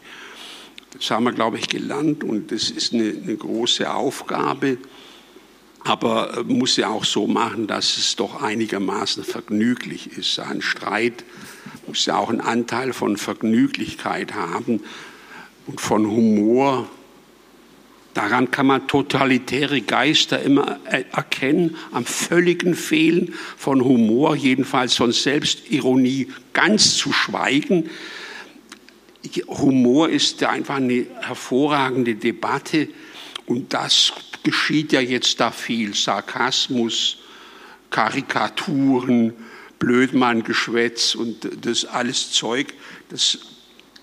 Das 0.93 1.11
haben 1.11 1.25
wir, 1.25 1.33
glaube 1.33 1.59
ich, 1.59 1.69
gelernt 1.69 2.25
und 2.25 2.51
das 2.51 2.71
ist 2.71 2.93
eine, 2.93 3.11
eine 3.11 3.37
große 3.37 3.93
Aufgabe. 3.93 4.79
Aber 5.85 6.39
äh, 6.39 6.43
muss 6.43 6.77
ja 6.77 6.89
auch 6.89 7.05
so 7.05 7.27
machen, 7.27 7.67
dass 7.67 7.97
es 7.97 8.17
doch 8.17 8.43
einigermaßen 8.43 9.25
vergnüglich 9.25 10.19
ist. 10.19 10.39
Ein 10.39 10.63
Streit 10.63 11.25
muss 11.87 12.07
ja 12.07 12.17
auch 12.17 12.29
einen 12.29 12.41
Anteil 12.41 12.93
von 12.93 13.17
Vergnüglichkeit 13.17 14.35
haben 14.35 14.83
und 15.67 15.81
von 15.81 16.07
Humor 16.07 16.89
Daran 18.15 18.51
kann 18.51 18.67
man 18.67 18.89
totalitäre 18.89 19.83
Geister 19.83 20.43
immer 20.43 20.81
erkennen, 20.85 21.77
am 21.93 22.05
völligen 22.05 22.75
Fehlen 22.75 23.35
von 23.57 23.85
Humor, 23.85 24.35
jedenfalls 24.35 24.97
von 24.97 25.13
Selbstironie 25.13 26.29
ganz 26.53 26.97
zu 26.97 27.13
schweigen. 27.13 27.89
Humor 29.49 30.09
ist 30.09 30.43
einfach 30.43 30.77
eine 30.77 31.07
hervorragende 31.21 32.15
Debatte 32.15 32.89
und 33.47 33.73
das 33.73 34.12
geschieht 34.43 34.93
ja 34.93 35.00
jetzt 35.00 35.41
da 35.41 35.50
viel. 35.50 35.95
Sarkasmus, 35.95 37.19
Karikaturen, 37.91 39.35
Blödmann-Geschwätz 39.79 41.15
und 41.15 41.49
das 41.65 41.85
alles 41.85 42.33
Zeug, 42.33 42.73
das 43.11 43.39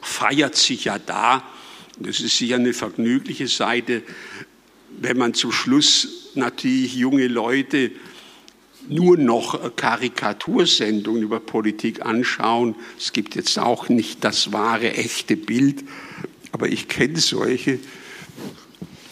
feiert 0.01 0.55
sich 0.55 0.85
ja 0.85 0.99
da 0.99 1.43
das 1.99 2.19
ist 2.19 2.37
sicher 2.37 2.55
eine 2.55 2.73
vergnügliche 2.73 3.47
Seite, 3.47 4.03
wenn 4.99 5.17
man 5.17 5.33
zum 5.33 5.51
Schluss 5.51 6.31
natürlich 6.35 6.95
junge 6.95 7.27
Leute 7.27 7.91
nur 8.89 9.17
noch 9.17 9.75
Karikatursendungen 9.75 11.23
über 11.23 11.39
Politik 11.39 12.05
anschauen. 12.05 12.75
Es 12.97 13.13
gibt 13.13 13.35
jetzt 13.35 13.57
auch 13.59 13.89
nicht 13.89 14.23
das 14.23 14.51
wahre, 14.51 14.93
echte 14.93 15.35
Bild, 15.35 15.83
aber 16.51 16.67
ich 16.67 16.87
kenne 16.87 17.19
solche. 17.19 17.79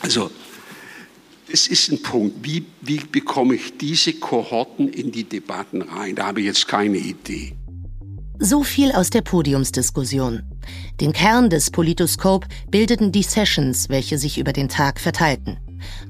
Also, 0.02 0.32
das 1.50 1.68
ist 1.68 1.92
ein 1.92 2.02
Punkt. 2.02 2.38
Wie, 2.44 2.66
wie 2.82 3.00
bekomme 3.12 3.56
ich 3.56 3.78
diese 3.78 4.14
Kohorten 4.14 4.90
in 4.90 5.12
die 5.12 5.24
Debatten 5.24 5.82
rein? 5.82 6.16
Da 6.16 6.28
habe 6.28 6.42
ich 6.42 6.48
jetzt 6.48 6.68
keine 6.68 6.98
Idee. 6.98 7.54
So 8.40 8.64
viel 8.64 8.92
aus 8.92 9.10
der 9.10 9.22
Podiumsdiskussion. 9.22 10.44
Den 11.00 11.14
Kern 11.14 11.50
des 11.50 11.72
Politoscope 11.72 12.48
bildeten 12.70 13.12
die 13.12 13.24
Sessions, 13.24 13.88
welche 13.90 14.18
sich 14.18 14.38
über 14.38 14.52
den 14.52 14.68
Tag 14.68 15.00
verteilten. 15.00 15.58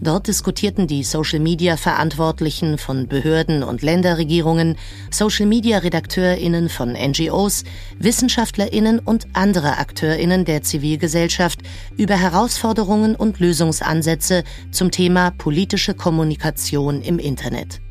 Dort 0.01 0.27
diskutierten 0.27 0.87
die 0.87 1.03
Social-Media-Verantwortlichen 1.03 2.77
von 2.77 3.07
Behörden 3.07 3.63
und 3.63 3.81
Länderregierungen, 3.81 4.77
Social-Media-Redakteurinnen 5.11 6.69
von 6.69 6.93
NGOs, 6.93 7.63
Wissenschaftlerinnen 7.99 8.99
und 8.99 9.27
andere 9.33 9.77
Akteurinnen 9.77 10.45
der 10.45 10.61
Zivilgesellschaft 10.61 11.59
über 11.97 12.15
Herausforderungen 12.15 13.15
und 13.15 13.39
Lösungsansätze 13.39 14.43
zum 14.71 14.91
Thema 14.91 15.31
politische 15.31 15.93
Kommunikation 15.93 17.01
im 17.01 17.19
Internet. 17.19 17.81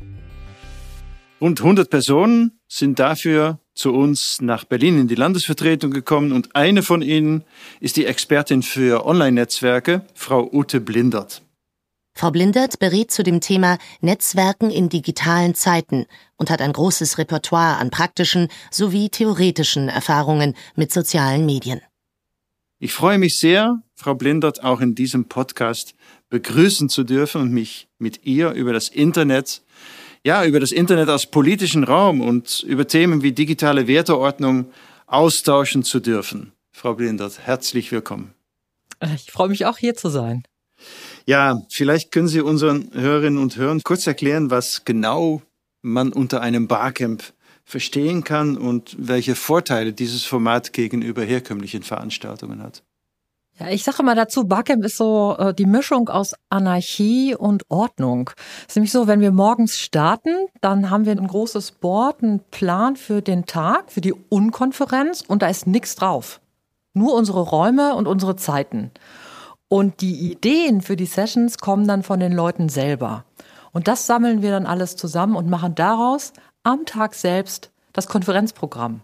Rund 1.41 1.59
100 1.59 1.89
Personen 1.89 2.59
sind 2.67 2.97
dafür 2.97 3.59
zu 3.75 3.93
uns 3.93 4.41
nach 4.41 4.63
Berlin 4.63 5.01
in 5.01 5.07
die 5.07 5.15
Landesvertretung 5.15 5.91
gekommen 5.91 6.31
und 6.31 6.55
eine 6.55 6.81
von 6.81 7.01
ihnen 7.01 7.43
ist 7.81 7.97
die 7.97 8.05
Expertin 8.05 8.63
für 8.63 9.05
Online-Netzwerke, 9.05 10.05
Frau 10.13 10.49
Ute 10.51 10.79
Blindert. 10.79 11.44
Frau 12.17 12.31
Blindert 12.31 12.79
berät 12.79 13.11
zu 13.11 13.23
dem 13.23 13.41
Thema 13.41 13.77
Netzwerken 13.99 14.71
in 14.71 14.87
digitalen 14.87 15.53
Zeiten 15.53 16.05
und 16.37 16.49
hat 16.49 16.61
ein 16.61 16.71
großes 16.71 17.17
Repertoire 17.17 17.77
an 17.77 17.89
praktischen 17.89 18.47
sowie 18.71 19.09
theoretischen 19.09 19.89
Erfahrungen 19.89 20.55
mit 20.75 20.93
sozialen 20.93 21.45
Medien. 21.45 21.81
Ich 22.79 22.93
freue 22.93 23.17
mich 23.17 23.37
sehr, 23.37 23.81
Frau 23.95 24.15
Blindert 24.15 24.63
auch 24.63 24.79
in 24.79 24.95
diesem 24.95 25.25
Podcast 25.25 25.93
begrüßen 26.29 26.87
zu 26.87 27.03
dürfen 27.03 27.41
und 27.41 27.51
mich 27.51 27.89
mit 27.99 28.25
ihr 28.25 28.51
über 28.51 28.71
das 28.71 28.87
Internet 28.89 29.61
ja, 30.25 30.43
über 30.43 30.59
das 30.59 30.71
Internet 30.71 31.07
als 31.07 31.27
politischen 31.27 31.83
Raum 31.83 32.19
und 32.19 32.63
über 32.63 32.87
Themen 32.87 33.21
wie 33.21 33.31
digitale 33.31 33.87
Werteordnung 33.87 34.71
austauschen 35.05 35.83
zu 35.83 35.99
dürfen. 35.99 36.51
Frau 36.71 36.95
Blindert, 36.95 37.45
herzlich 37.45 37.91
willkommen. 37.91 38.33
Ich 39.13 39.31
freue 39.31 39.49
mich 39.49 39.67
auch 39.67 39.77
hier 39.77 39.93
zu 39.93 40.09
sein. 40.09 40.43
Ja, 41.25 41.61
vielleicht 41.69 42.11
können 42.11 42.27
Sie 42.27 42.41
unseren 42.41 42.91
Hörerinnen 42.93 43.41
und 43.41 43.57
Hörern 43.57 43.81
kurz 43.83 44.05
erklären, 44.05 44.51
was 44.51 44.85
genau 44.85 45.41
man 45.81 46.13
unter 46.13 46.41
einem 46.41 46.67
Barcamp 46.67 47.23
verstehen 47.63 48.23
kann 48.23 48.57
und 48.57 48.95
welche 48.99 49.35
Vorteile 49.35 49.91
dieses 49.91 50.23
Format 50.23 50.71
gegenüber 50.71 51.23
herkömmlichen 51.23 51.81
Veranstaltungen 51.81 52.61
hat. 52.61 52.83
Ja, 53.57 53.69
ich 53.69 53.83
sage 53.83 54.03
mal 54.03 54.15
dazu, 54.15 54.43
Barcamp 54.43 54.83
ist 54.83 54.97
so 54.97 55.35
äh, 55.39 55.53
die 55.53 55.65
Mischung 55.65 56.09
aus 56.09 56.35
Anarchie 56.49 57.35
und 57.35 57.63
Ordnung. 57.69 58.29
Es 58.63 58.71
ist 58.71 58.75
nämlich 58.75 58.91
so, 58.91 59.07
wenn 59.07 59.21
wir 59.21 59.31
morgens 59.31 59.79
starten, 59.79 60.47
dann 60.59 60.89
haben 60.89 61.05
wir 61.05 61.13
ein 61.13 61.25
großes 61.25 61.71
Board, 61.71 62.21
einen 62.21 62.41
Plan 62.51 62.97
für 62.97 63.21
den 63.21 63.45
Tag, 63.45 63.91
für 63.91 64.01
die 64.01 64.13
Unkonferenz 64.13 65.23
und 65.25 65.41
da 65.41 65.47
ist 65.47 65.67
nichts 65.67 65.95
drauf. 65.95 66.41
Nur 66.93 67.15
unsere 67.15 67.41
Räume 67.41 67.95
und 67.95 68.07
unsere 68.07 68.35
Zeiten. 68.35 68.91
Und 69.75 69.99
die 69.99 70.31
Ideen 70.31 70.79
für 70.79 70.95
die 70.95 71.05
Sessions 71.05 71.57
kommen 71.57 71.85
dann 71.85 72.01
von 72.01 72.21
den 72.21 72.31
Leuten 72.31 72.69
selber. 72.69 73.25
Und 73.73 73.89
das 73.89 74.07
sammeln 74.07 74.41
wir 74.41 74.51
dann 74.51 74.65
alles 74.65 74.95
zusammen 74.95 75.35
und 75.35 75.49
machen 75.49 75.75
daraus 75.75 76.31
am 76.63 76.85
Tag 76.85 77.13
selbst 77.13 77.71
das 77.91 78.07
Konferenzprogramm. 78.07 79.01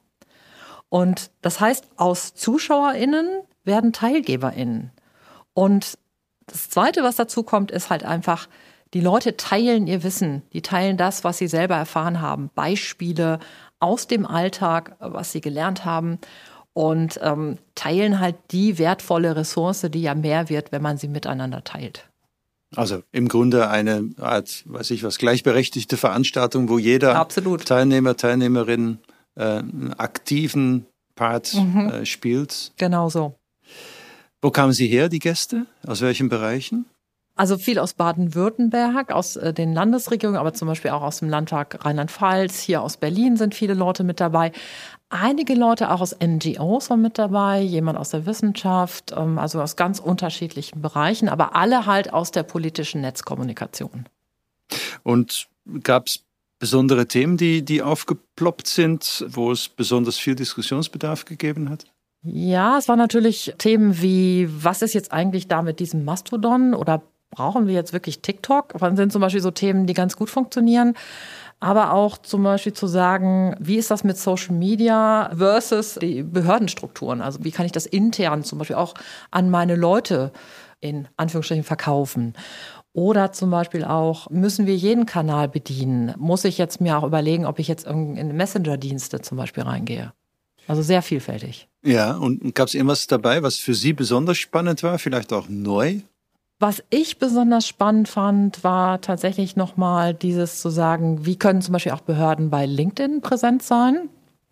Und 0.88 1.30
das 1.42 1.60
heißt, 1.60 1.88
aus 1.98 2.36
ZuschauerInnen 2.36 3.28
werden 3.66 3.92
TeilgeberInnen. 3.92 4.92
Und 5.54 5.98
das 6.48 6.70
Zweite, 6.70 7.04
was 7.04 7.18
dazu 7.18 7.44
kommt, 7.44 7.70
ist 7.70 7.90
halt 7.90 8.06
einfach, 8.06 8.48
die 8.94 9.02
Leute 9.02 9.36
teilen 9.36 9.88
ihr 9.88 10.04
Wissen, 10.04 10.42
die 10.54 10.62
teilen 10.62 10.96
das, 10.96 11.26
was 11.26 11.38
sie 11.38 11.48
selber 11.48 11.76
erfahren 11.76 12.22
haben, 12.22 12.50
Beispiele 12.56 13.40
aus 13.82 14.08
dem 14.08 14.26
Alltag, 14.26 14.96
was 15.00 15.34
sie 15.34 15.42
gelernt 15.42 15.84
haben 15.84 16.18
und 16.74 17.20
ähm, 17.22 17.58
teilen 17.76 18.20
halt 18.20 18.36
die 18.52 18.78
wertvolle 18.78 19.36
Ressource, 19.36 19.88
die 19.90 20.02
ja 20.02 20.16
mehr 20.16 20.50
wird, 20.50 20.72
wenn 20.72 20.82
man 20.82 20.98
sie 20.98 21.08
miteinander 21.08 21.64
teilt. 21.64 22.08
Also 22.76 23.04
im 23.12 23.28
Grunde 23.28 23.70
eine 23.70 24.12
Art, 24.18 24.64
weiß 24.66 24.92
ich 24.92 25.04
was, 25.04 25.18
gleichberechtigte 25.18 25.98
Veranstaltung, 25.98 26.70
wo 26.70 26.80
jeder 26.80 27.18
Absolut. 27.18 27.66
Teilnehmer, 27.66 28.16
Teilnehmerin 28.16 29.00
äh, 29.36 29.44
einen 29.44 29.94
aktiven 29.98 30.86
Part 31.16 31.54
mhm. 31.54 31.90
äh, 31.90 32.06
spielt. 32.06 32.72
Genau 32.78 33.10
so. 33.10 33.36
Wo 34.42 34.52
kamen 34.52 34.74
Sie 34.74 34.88
her, 34.88 35.10
die 35.10 35.20
Gäste? 35.20 35.66
Aus 35.86 36.02
welchen 36.02 36.30
Bereichen? 36.30 36.86
Also 37.36 37.58
viel 37.58 37.80
aus 37.80 37.94
Baden-Württemberg, 37.94 39.12
aus 39.12 39.36
äh, 39.36 39.54
den 39.54 39.74
Landesregierungen, 39.74 40.40
aber 40.40 40.54
zum 40.54 40.68
Beispiel 40.68 40.92
auch 40.92 41.02
aus 41.02 41.20
dem 41.20 41.30
Landtag 41.30 41.84
Rheinland-Pfalz. 41.84 42.60
Hier 42.60 42.82
aus 42.82 42.98
Berlin 42.98 43.36
sind 43.36 43.54
viele 43.54 43.74
Leute 43.74 44.04
mit 44.04 44.20
dabei. 44.20 44.52
Einige 45.14 45.54
Leute 45.54 45.92
auch 45.92 46.02
aus 46.02 46.16
NGOs 46.20 46.90
waren 46.90 47.02
mit 47.02 47.20
dabei, 47.20 47.62
jemand 47.62 48.00
aus 48.00 48.10
der 48.10 48.26
Wissenschaft, 48.26 49.14
ähm, 49.16 49.38
also 49.38 49.62
aus 49.62 49.76
ganz 49.76 50.00
unterschiedlichen 50.00 50.82
Bereichen, 50.82 51.30
aber 51.30 51.56
alle 51.56 51.86
halt 51.86 52.14
aus 52.14 52.32
der 52.32 52.44
politischen 52.44 53.02
Netzkommunikation. 53.02 54.06
Und 55.04 55.50
Gab 55.84 56.08
es 56.08 56.24
besondere 56.60 57.08
Themen, 57.08 57.38
die, 57.38 57.64
die 57.64 57.82
aufgeploppt 57.82 58.68
sind, 58.68 59.26
wo 59.30 59.52
es 59.52 59.68
besonders 59.68 60.18
viel 60.18 60.36
Diskussionsbedarf 60.36 61.26
gegeben 61.26 61.70
hat? 61.70 61.86
Ja, 62.24 62.78
es 62.78 62.88
waren 62.88 63.00
natürlich 63.00 63.54
Themen 63.58 64.02
wie, 64.02 64.48
was 64.52 64.82
ist 64.82 64.94
jetzt 64.94 65.12
eigentlich 65.12 65.48
da 65.48 65.62
mit 65.62 65.80
diesem 65.80 66.06
Mastodon 66.06 66.74
oder 66.74 67.02
brauchen 67.32 67.66
wir 67.66 67.74
jetzt 67.74 67.94
wirklich 67.94 68.22
TikTok? 68.22 68.74
Das 68.78 68.96
sind 68.96 69.12
zum 69.12 69.22
Beispiel 69.22 69.42
so 69.42 69.52
Themen, 69.52 69.88
die 69.88 69.94
ganz 69.94 70.16
gut 70.16 70.30
funktionieren. 70.30 70.96
Aber 71.64 71.94
auch 71.94 72.18
zum 72.18 72.42
Beispiel 72.42 72.74
zu 72.74 72.88
sagen, 72.88 73.56
wie 73.60 73.78
ist 73.78 73.92
das 73.92 74.04
mit 74.04 74.18
Social 74.18 74.56
Media 74.56 75.32
versus 75.38 76.00
die 76.02 76.24
Behördenstrukturen? 76.24 77.22
Also 77.22 77.44
wie 77.44 77.52
kann 77.52 77.68
ich 77.68 77.72
das 77.72 77.86
intern 77.86 78.44
zum 78.44 78.58
Beispiel 78.58 78.76
auch 78.76 78.96
an 79.30 79.52
meine 79.52 79.76
Leute 79.76 80.32
in 80.80 81.08
Anführungsstrichen 81.18 81.64
verkaufen? 81.64 82.34
Oder 82.94 83.32
zum 83.32 83.52
Beispiel 83.52 83.86
auch, 83.86 84.30
müssen 84.32 84.66
wir 84.66 84.76
jeden 84.76 85.06
Kanal 85.06 85.48
bedienen? 85.48 86.16
Muss 86.18 86.46
ich 86.46 86.58
jetzt 86.58 86.82
mir 86.82 86.98
auch 86.98 87.04
überlegen, 87.04 87.46
ob 87.46 87.60
ich 87.60 87.68
jetzt 87.68 87.86
in 87.86 88.36
Messenger-Dienste 88.36 89.22
zum 89.22 89.38
Beispiel 89.38 89.64
reingehe? 89.64 90.14
Also 90.68 90.82
sehr 90.82 91.04
vielfältig. 91.04 91.70
Ja, 91.86 92.18
und 92.18 92.56
gab 92.56 92.70
es 92.70 92.74
irgendwas 92.74 93.06
dabei, 93.06 93.44
was 93.44 93.58
für 93.58 93.76
Sie 93.76 93.94
besonders 93.94 94.40
spannend 94.40 94.82
war, 94.84 94.98
vielleicht 94.98 95.32
auch 95.32 95.48
neu? 95.48 96.00
Was 96.62 96.84
ich 96.92 97.18
besonders 97.18 97.68
spannend 97.68 98.08
fand, 98.08 98.64
war 98.64 99.02
tatsächlich 99.02 99.56
nochmal 99.56 100.14
dieses 100.14 100.62
zu 100.62 100.70
sagen, 100.70 101.26
wie 101.26 101.36
können 101.36 101.64
zum 101.64 101.74
Beispiel 101.74 101.92
auch 101.92 102.02
Behörden 102.02 102.52
bei 102.52 102.68
LinkedIn 102.68 103.22
präsent 103.22 103.64
sein? 103.64 104.10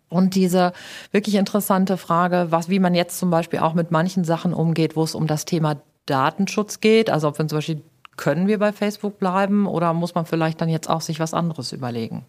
Und 0.08 0.34
diese 0.34 0.72
wirklich 1.12 1.36
interessante 1.36 1.96
Frage, 1.96 2.48
was, 2.50 2.68
wie 2.68 2.80
man 2.80 2.96
jetzt 2.96 3.16
zum 3.16 3.30
Beispiel 3.30 3.60
auch 3.60 3.74
mit 3.74 3.92
manchen 3.92 4.24
Sachen 4.24 4.52
umgeht, 4.52 4.96
wo 4.96 5.04
es 5.04 5.14
um 5.14 5.28
das 5.28 5.44
Thema 5.44 5.80
Datenschutz 6.06 6.80
geht. 6.80 7.10
Also 7.10 7.28
ob 7.28 7.38
wir 7.38 7.46
zum 7.46 7.58
Beispiel, 7.58 7.80
können 8.16 8.48
wir 8.48 8.58
bei 8.58 8.72
Facebook 8.72 9.20
bleiben 9.20 9.68
oder 9.68 9.92
muss 9.92 10.16
man 10.16 10.26
vielleicht 10.26 10.60
dann 10.60 10.68
jetzt 10.68 10.90
auch 10.90 11.02
sich 11.02 11.20
was 11.20 11.32
anderes 11.32 11.70
überlegen? 11.70 12.24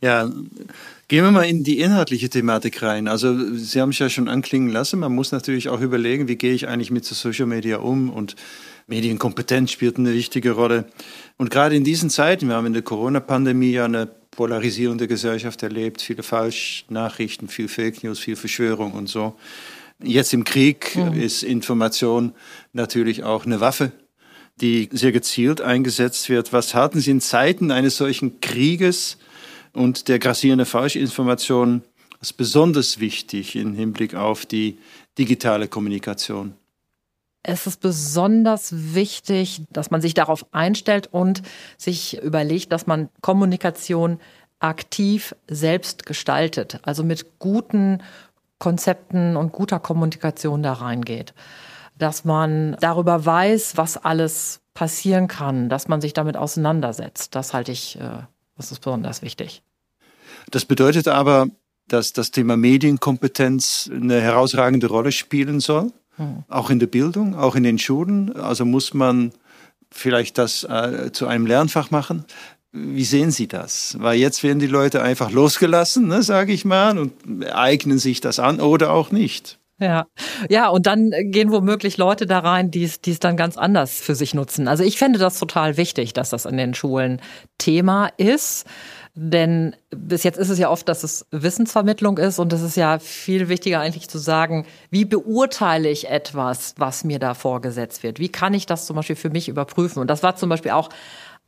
Ja, 0.00 0.28
gehen 1.06 1.24
wir 1.24 1.30
mal 1.30 1.44
in 1.44 1.62
die 1.62 1.78
inhaltliche 1.78 2.28
Thematik 2.28 2.82
rein. 2.82 3.06
Also 3.06 3.54
Sie 3.54 3.80
haben 3.80 3.90
es 3.90 4.00
ja 4.00 4.08
schon 4.08 4.28
anklingen 4.28 4.68
lassen, 4.68 4.98
man 4.98 5.14
muss 5.14 5.30
natürlich 5.30 5.68
auch 5.68 5.80
überlegen, 5.80 6.26
wie 6.26 6.36
gehe 6.36 6.54
ich 6.54 6.66
eigentlich 6.66 6.90
mit 6.90 7.04
Social 7.04 7.46
Media 7.46 7.78
um 7.78 8.10
und 8.10 8.34
Medienkompetenz 8.86 9.72
spielt 9.72 9.98
eine 9.98 10.12
wichtige 10.12 10.52
Rolle. 10.52 10.86
Und 11.36 11.50
gerade 11.50 11.74
in 11.74 11.84
diesen 11.84 12.08
Zeiten, 12.08 12.48
wir 12.48 12.54
haben 12.54 12.66
in 12.66 12.72
der 12.72 12.82
Corona-Pandemie 12.82 13.72
ja 13.72 13.84
eine 13.84 14.06
polarisierende 14.06 15.08
Gesellschaft 15.08 15.62
erlebt, 15.62 16.02
viele 16.02 16.22
Falschnachrichten, 16.22 17.48
viel 17.48 17.68
Fake 17.68 18.04
News, 18.04 18.18
viel 18.18 18.36
Verschwörung 18.36 18.92
und 18.92 19.08
so. 19.08 19.34
Jetzt 20.02 20.34
im 20.34 20.44
Krieg 20.44 20.94
mhm. 20.94 21.14
ist 21.14 21.42
Information 21.42 22.32
natürlich 22.72 23.24
auch 23.24 23.46
eine 23.46 23.60
Waffe, 23.60 23.92
die 24.60 24.88
sehr 24.92 25.12
gezielt 25.12 25.60
eingesetzt 25.60 26.28
wird. 26.28 26.52
Was 26.52 26.74
halten 26.74 27.00
Sie 27.00 27.10
in 27.10 27.20
Zeiten 27.20 27.70
eines 27.70 27.96
solchen 27.96 28.40
Krieges 28.40 29.16
und 29.72 30.08
der 30.08 30.18
grassierenden 30.18 30.66
Falschinformation 30.66 31.82
als 32.20 32.32
besonders 32.32 33.00
wichtig 33.00 33.56
im 33.56 33.74
Hinblick 33.74 34.14
auf 34.14 34.46
die 34.46 34.78
digitale 35.18 35.66
Kommunikation? 35.66 36.54
Es 37.48 37.68
ist 37.68 37.80
besonders 37.80 38.94
wichtig, 38.94 39.62
dass 39.70 39.92
man 39.92 40.00
sich 40.00 40.14
darauf 40.14 40.46
einstellt 40.52 41.08
und 41.12 41.42
sich 41.78 42.20
überlegt, 42.20 42.72
dass 42.72 42.88
man 42.88 43.08
Kommunikation 43.20 44.18
aktiv 44.58 45.32
selbst 45.46 46.06
gestaltet, 46.06 46.80
also 46.82 47.04
mit 47.04 47.38
guten 47.38 48.02
Konzepten 48.58 49.36
und 49.36 49.52
guter 49.52 49.78
Kommunikation 49.78 50.64
da 50.64 50.72
reingeht. 50.72 51.34
Dass 51.96 52.24
man 52.24 52.76
darüber 52.80 53.24
weiß, 53.24 53.76
was 53.76 53.96
alles 53.96 54.60
passieren 54.74 55.28
kann, 55.28 55.68
dass 55.68 55.86
man 55.86 56.00
sich 56.00 56.14
damit 56.14 56.36
auseinandersetzt. 56.36 57.36
Das 57.36 57.54
halte 57.54 57.70
ich, 57.70 57.96
äh, 58.00 58.24
das 58.56 58.72
ist 58.72 58.80
besonders 58.80 59.22
wichtig. 59.22 59.62
Das 60.50 60.64
bedeutet 60.64 61.06
aber, 61.06 61.46
dass 61.86 62.12
das 62.12 62.32
Thema 62.32 62.56
Medienkompetenz 62.56 63.88
eine 63.92 64.20
herausragende 64.20 64.88
Rolle 64.88 65.12
spielen 65.12 65.60
soll. 65.60 65.92
Mhm. 66.18 66.44
Auch 66.48 66.70
in 66.70 66.78
der 66.78 66.86
Bildung, 66.86 67.34
auch 67.34 67.54
in 67.56 67.62
den 67.62 67.78
Schulen. 67.78 68.34
Also 68.36 68.64
muss 68.64 68.94
man 68.94 69.32
vielleicht 69.90 70.38
das 70.38 70.64
äh, 70.64 71.10
zu 71.12 71.26
einem 71.26 71.46
Lernfach 71.46 71.90
machen. 71.90 72.24
Wie 72.72 73.04
sehen 73.04 73.30
Sie 73.30 73.48
das? 73.48 73.96
Weil 73.98 74.18
jetzt 74.18 74.42
werden 74.42 74.58
die 74.58 74.66
Leute 74.66 75.02
einfach 75.02 75.30
losgelassen, 75.30 76.08
ne, 76.08 76.22
sage 76.22 76.52
ich 76.52 76.64
mal, 76.64 76.98
und 76.98 77.12
eignen 77.50 77.98
sich 77.98 78.20
das 78.20 78.38
an 78.38 78.60
oder 78.60 78.92
auch 78.92 79.10
nicht. 79.10 79.58
Ja, 79.78 80.06
ja, 80.48 80.68
und 80.68 80.86
dann 80.86 81.10
gehen 81.24 81.52
womöglich 81.52 81.98
Leute 81.98 82.26
da 82.26 82.38
rein, 82.38 82.70
die 82.70 82.84
es, 82.84 83.02
die 83.02 83.10
es 83.10 83.18
dann 83.18 83.36
ganz 83.36 83.58
anders 83.58 84.00
für 84.00 84.14
sich 84.14 84.32
nutzen. 84.32 84.68
Also 84.68 84.84
ich 84.84 84.96
fände 84.96 85.18
das 85.18 85.38
total 85.38 85.76
wichtig, 85.76 86.14
dass 86.14 86.30
das 86.30 86.46
in 86.46 86.56
den 86.56 86.72
Schulen 86.72 87.20
Thema 87.58 88.08
ist. 88.16 88.66
Denn 89.18 89.74
bis 89.88 90.24
jetzt 90.24 90.38
ist 90.38 90.50
es 90.50 90.58
ja 90.58 90.68
oft, 90.68 90.86
dass 90.90 91.02
es 91.02 91.24
Wissensvermittlung 91.30 92.18
ist 92.18 92.38
und 92.38 92.52
es 92.52 92.60
ist 92.60 92.76
ja 92.76 92.98
viel 92.98 93.48
wichtiger 93.48 93.80
eigentlich 93.80 94.10
zu 94.10 94.18
sagen, 94.18 94.66
wie 94.90 95.06
beurteile 95.06 95.88
ich 95.88 96.10
etwas, 96.10 96.74
was 96.76 97.02
mir 97.02 97.18
da 97.18 97.32
vorgesetzt 97.32 98.02
wird? 98.02 98.18
Wie 98.18 98.28
kann 98.28 98.52
ich 98.52 98.66
das 98.66 98.84
zum 98.84 98.94
Beispiel 98.94 99.16
für 99.16 99.30
mich 99.30 99.48
überprüfen? 99.48 100.00
Und 100.00 100.08
das 100.08 100.22
war 100.22 100.36
zum 100.36 100.50
Beispiel 100.50 100.72
auch 100.72 100.90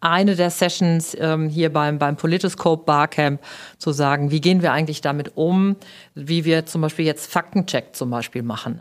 eine 0.01 0.35
der 0.35 0.49
Sessions 0.49 1.15
ähm, 1.21 1.51
hier 1.51 1.71
beim, 1.71 1.99
beim 1.99 2.17
Politiscope 2.17 2.85
Barcamp 2.87 3.43
zu 3.77 3.93
sagen, 3.93 4.31
wie 4.31 4.41
gehen 4.41 4.63
wir 4.63 4.73
eigentlich 4.73 5.03
damit 5.03 5.33
um, 5.37 5.77
wie 6.15 6.47
wir 6.47 6.65
zum 6.65 6.81
Beispiel 6.81 7.05
jetzt 7.05 7.31
Faktencheck 7.31 7.95
zum 7.95 8.09
Beispiel 8.09 8.43
machen. 8.43 8.81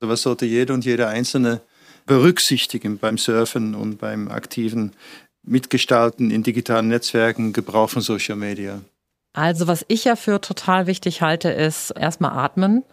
Was 0.00 0.22
sollte 0.22 0.46
jeder 0.46 0.74
und 0.74 0.84
jeder 0.84 1.10
Einzelne 1.10 1.60
berücksichtigen 2.06 2.98
beim 2.98 3.18
Surfen 3.18 3.74
und 3.74 3.98
beim 3.98 4.28
aktiven 4.28 4.92
Mitgestalten 5.46 6.30
in 6.30 6.42
digitalen 6.42 6.88
Netzwerken, 6.88 7.52
Gebrauch 7.52 7.90
von 7.90 8.02
Social 8.02 8.36
Media? 8.36 8.80
Also 9.32 9.66
was 9.66 9.84
ich 9.88 10.04
ja 10.04 10.16
für 10.16 10.40
total 10.40 10.86
wichtig 10.86 11.22
halte, 11.22 11.50
ist 11.50 11.90
erstmal 11.90 12.32
atmen. 12.32 12.84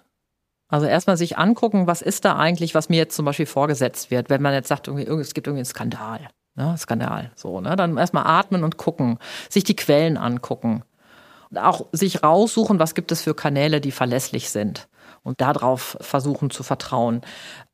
Also 0.68 0.86
erstmal 0.86 1.18
sich 1.18 1.38
angucken, 1.38 1.88
was 1.88 2.02
ist 2.02 2.26
da 2.26 2.38
eigentlich, 2.38 2.74
was 2.76 2.90
mir 2.90 2.98
jetzt 2.98 3.16
zum 3.16 3.26
Beispiel 3.26 3.46
vorgesetzt 3.46 4.12
wird. 4.12 4.30
Wenn 4.30 4.42
man 4.42 4.54
jetzt 4.54 4.68
sagt, 4.68 4.88
irgendwie, 4.88 5.08
es 5.22 5.34
gibt 5.34 5.48
irgendwie 5.48 5.60
einen 5.60 5.66
Skandal. 5.66 6.30
Ne? 6.56 6.76
Skandal. 6.78 7.32
So, 7.36 7.62
ne? 7.62 7.76
Dann 7.76 7.98
erstmal 7.98 8.26
atmen 8.26 8.64
und 8.64 8.78
gucken, 8.78 9.20
sich 9.50 9.64
die 9.64 9.76
Quellen 9.76 10.18
angucken. 10.18 10.84
Auch 11.56 11.86
sich 11.92 12.24
raussuchen, 12.24 12.80
was 12.80 12.96
gibt 12.96 13.12
es 13.12 13.22
für 13.22 13.36
Kanäle, 13.36 13.82
die 13.82 13.92
verlässlich 13.92 14.50
sind 14.50 14.88
und 15.24 15.40
darauf 15.40 15.98
versuchen 16.02 16.50
zu 16.50 16.64
vertrauen. 16.64 17.22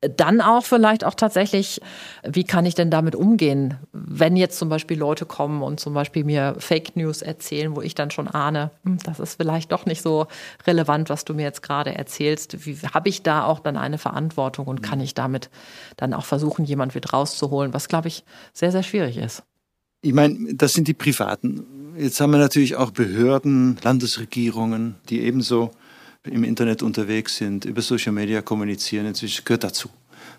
Dann 0.01 0.39
auch 0.39 0.63
vielleicht 0.63 1.03
auch 1.03 1.15
tatsächlich, 1.15 1.81
wie 2.23 2.43
kann 2.43 2.65
ich 2.65 2.75
denn 2.75 2.91
damit 2.91 3.15
umgehen, 3.15 3.77
wenn 3.91 4.35
jetzt 4.35 4.57
zum 4.57 4.69
Beispiel 4.69 4.97
Leute 4.97 5.25
kommen 5.25 5.63
und 5.63 5.79
zum 5.79 5.93
Beispiel 5.93 6.23
mir 6.23 6.55
Fake 6.59 6.95
News 6.95 7.21
erzählen, 7.21 7.75
wo 7.75 7.81
ich 7.81 7.95
dann 7.95 8.12
schon 8.12 8.27
ahne, 8.27 8.71
hm, 8.83 8.99
das 9.03 9.19
ist 9.19 9.41
vielleicht 9.41 9.71
doch 9.71 9.85
nicht 9.85 10.01
so 10.01 10.27
relevant, 10.67 11.09
was 11.09 11.25
du 11.25 11.33
mir 11.33 11.43
jetzt 11.43 11.63
gerade 11.63 11.93
erzählst. 11.93 12.65
Wie 12.65 12.77
habe 12.93 13.09
ich 13.09 13.23
da 13.23 13.43
auch 13.43 13.59
dann 13.59 13.77
eine 13.77 13.97
Verantwortung 13.97 14.67
und 14.67 14.83
kann 14.83 14.99
ich 15.01 15.15
damit 15.15 15.49
dann 15.97 16.13
auch 16.13 16.25
versuchen, 16.25 16.65
jemand 16.65 16.93
wieder 16.93 17.09
rauszuholen, 17.09 17.73
was 17.73 17.88
glaube 17.88 18.07
ich 18.09 18.23
sehr, 18.53 18.71
sehr 18.71 18.83
schwierig 18.83 19.17
ist. 19.17 19.43
Ich 20.01 20.13
meine, 20.13 20.53
das 20.53 20.73
sind 20.73 20.88
die 20.88 20.93
Privaten. 20.93 21.65
Jetzt 21.97 22.21
haben 22.21 22.31
wir 22.31 22.38
natürlich 22.38 22.77
auch 22.77 22.91
Behörden, 22.91 23.77
Landesregierungen, 23.83 24.95
die 25.09 25.21
ebenso 25.21 25.71
im 26.25 26.43
Internet 26.43 26.84
unterwegs 26.84 27.38
sind, 27.38 27.65
über 27.65 27.82
Social 27.82 28.12
Media 28.12 28.41
kommunizieren, 28.41 29.05
inzwischen 29.05 29.45
gehört 29.45 29.63
dazu. 29.63 29.89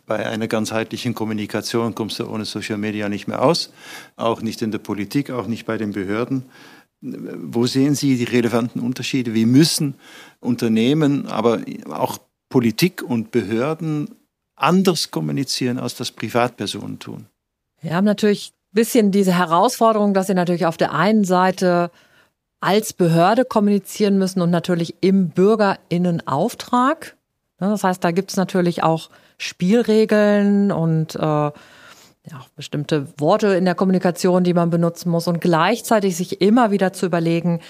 Bei 0.07 0.27
einer 0.27 0.49
ganzheitlichen 0.49 1.15
Kommunikation 1.15 1.95
kommst 1.95 2.19
du 2.19 2.27
ohne 2.29 2.45
Social 2.45 2.79
Media 2.79 3.09
nicht 3.09 3.29
mehr 3.29 3.43
aus, 3.43 3.73
auch 4.17 4.43
nicht 4.43 4.63
in 4.63 4.73
der 4.73 4.79
Politik, 4.79 5.31
auch 5.31 5.47
nicht 5.47 5.67
bei 5.67 5.79
den 5.79 5.93
Behörden. 5.93 6.45
Wo 7.01 7.67
sehen 7.67 7.95
Sie 7.95 8.17
die 8.17 8.25
relevanten 8.25 8.83
Unterschiede? 8.83 9.33
Wie 9.33 9.47
müssen 9.47 9.95
Unternehmen, 10.41 11.27
aber 11.27 11.61
auch 11.89 12.19
Politik 12.51 13.03
und 13.03 13.31
Behörden 13.31 14.11
anders 14.57 15.11
kommunizieren, 15.11 15.79
als 15.79 15.95
das 15.95 16.11
Privatpersonen 16.11 16.99
tun? 16.99 17.27
Wir 17.81 17.95
haben 17.95 18.05
natürlich 18.05 18.53
ein 18.53 18.75
bisschen 18.75 19.13
diese 19.13 19.33
Herausforderung, 19.33 20.13
dass 20.13 20.27
sie 20.27 20.35
natürlich 20.35 20.67
auf 20.67 20.77
der 20.77 20.93
einen 20.93 21.25
Seite 21.25 21.91
als 22.61 22.93
Behörde 22.93 23.45
kommunizieren 23.45 24.19
müssen 24.19 24.41
und 24.43 24.51
natürlich 24.51 24.97
im 25.01 25.31
Bürgerinnenauftrag. 25.31 27.17
Das 27.59 27.85
heißt, 27.85 28.03
da 28.03 28.11
gibt 28.11 28.31
es 28.31 28.37
natürlich 28.37 28.83
auch 28.83 29.11
Spielregeln 29.39 30.73
und 30.73 31.15
äh, 31.15 31.19
ja, 31.19 31.53
bestimmte 32.57 33.07
Worte 33.19 33.49
in 33.49 33.65
der 33.65 33.75
Kommunikation, 33.75 34.45
die 34.45 34.55
man 34.55 34.71
benutzen 34.71 35.11
muss 35.11 35.27
und 35.27 35.41
gleichzeitig 35.41 36.17
sich 36.17 36.41
immer 36.41 36.71
wieder 36.71 36.93
zu 36.93 37.07
überlegen, 37.07 37.61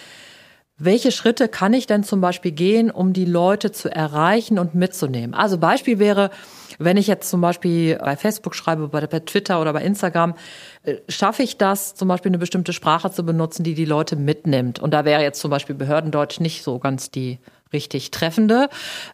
welche 0.80 1.12
Schritte 1.12 1.48
kann 1.48 1.74
ich 1.74 1.86
denn 1.86 2.02
zum 2.02 2.20
Beispiel 2.20 2.52
gehen, 2.52 2.90
um 2.90 3.12
die 3.12 3.26
Leute 3.26 3.70
zu 3.70 3.94
erreichen 3.94 4.58
und 4.58 4.74
mitzunehmen? 4.74 5.34
Also 5.34 5.58
Beispiel 5.58 5.98
wäre, 5.98 6.30
wenn 6.78 6.96
ich 6.96 7.06
jetzt 7.06 7.28
zum 7.28 7.42
Beispiel 7.42 7.96
bei 7.96 8.16
Facebook 8.16 8.54
schreibe, 8.54 8.88
bei 8.88 9.06
Twitter 9.06 9.60
oder 9.60 9.74
bei 9.74 9.82
Instagram, 9.82 10.34
äh, 10.82 10.96
schaffe 11.08 11.42
ich 11.42 11.58
das, 11.58 11.94
zum 11.94 12.08
Beispiel 12.08 12.30
eine 12.30 12.38
bestimmte 12.38 12.72
Sprache 12.72 13.10
zu 13.10 13.24
benutzen, 13.24 13.62
die 13.62 13.74
die 13.74 13.84
Leute 13.84 14.16
mitnimmt. 14.16 14.78
Und 14.78 14.92
da 14.92 15.04
wäre 15.04 15.22
jetzt 15.22 15.40
zum 15.40 15.50
Beispiel 15.50 15.76
Behördendeutsch 15.76 16.40
nicht 16.40 16.62
so 16.62 16.78
ganz 16.78 17.10
die 17.10 17.38
richtig 17.72 18.10
treffende. 18.10 18.68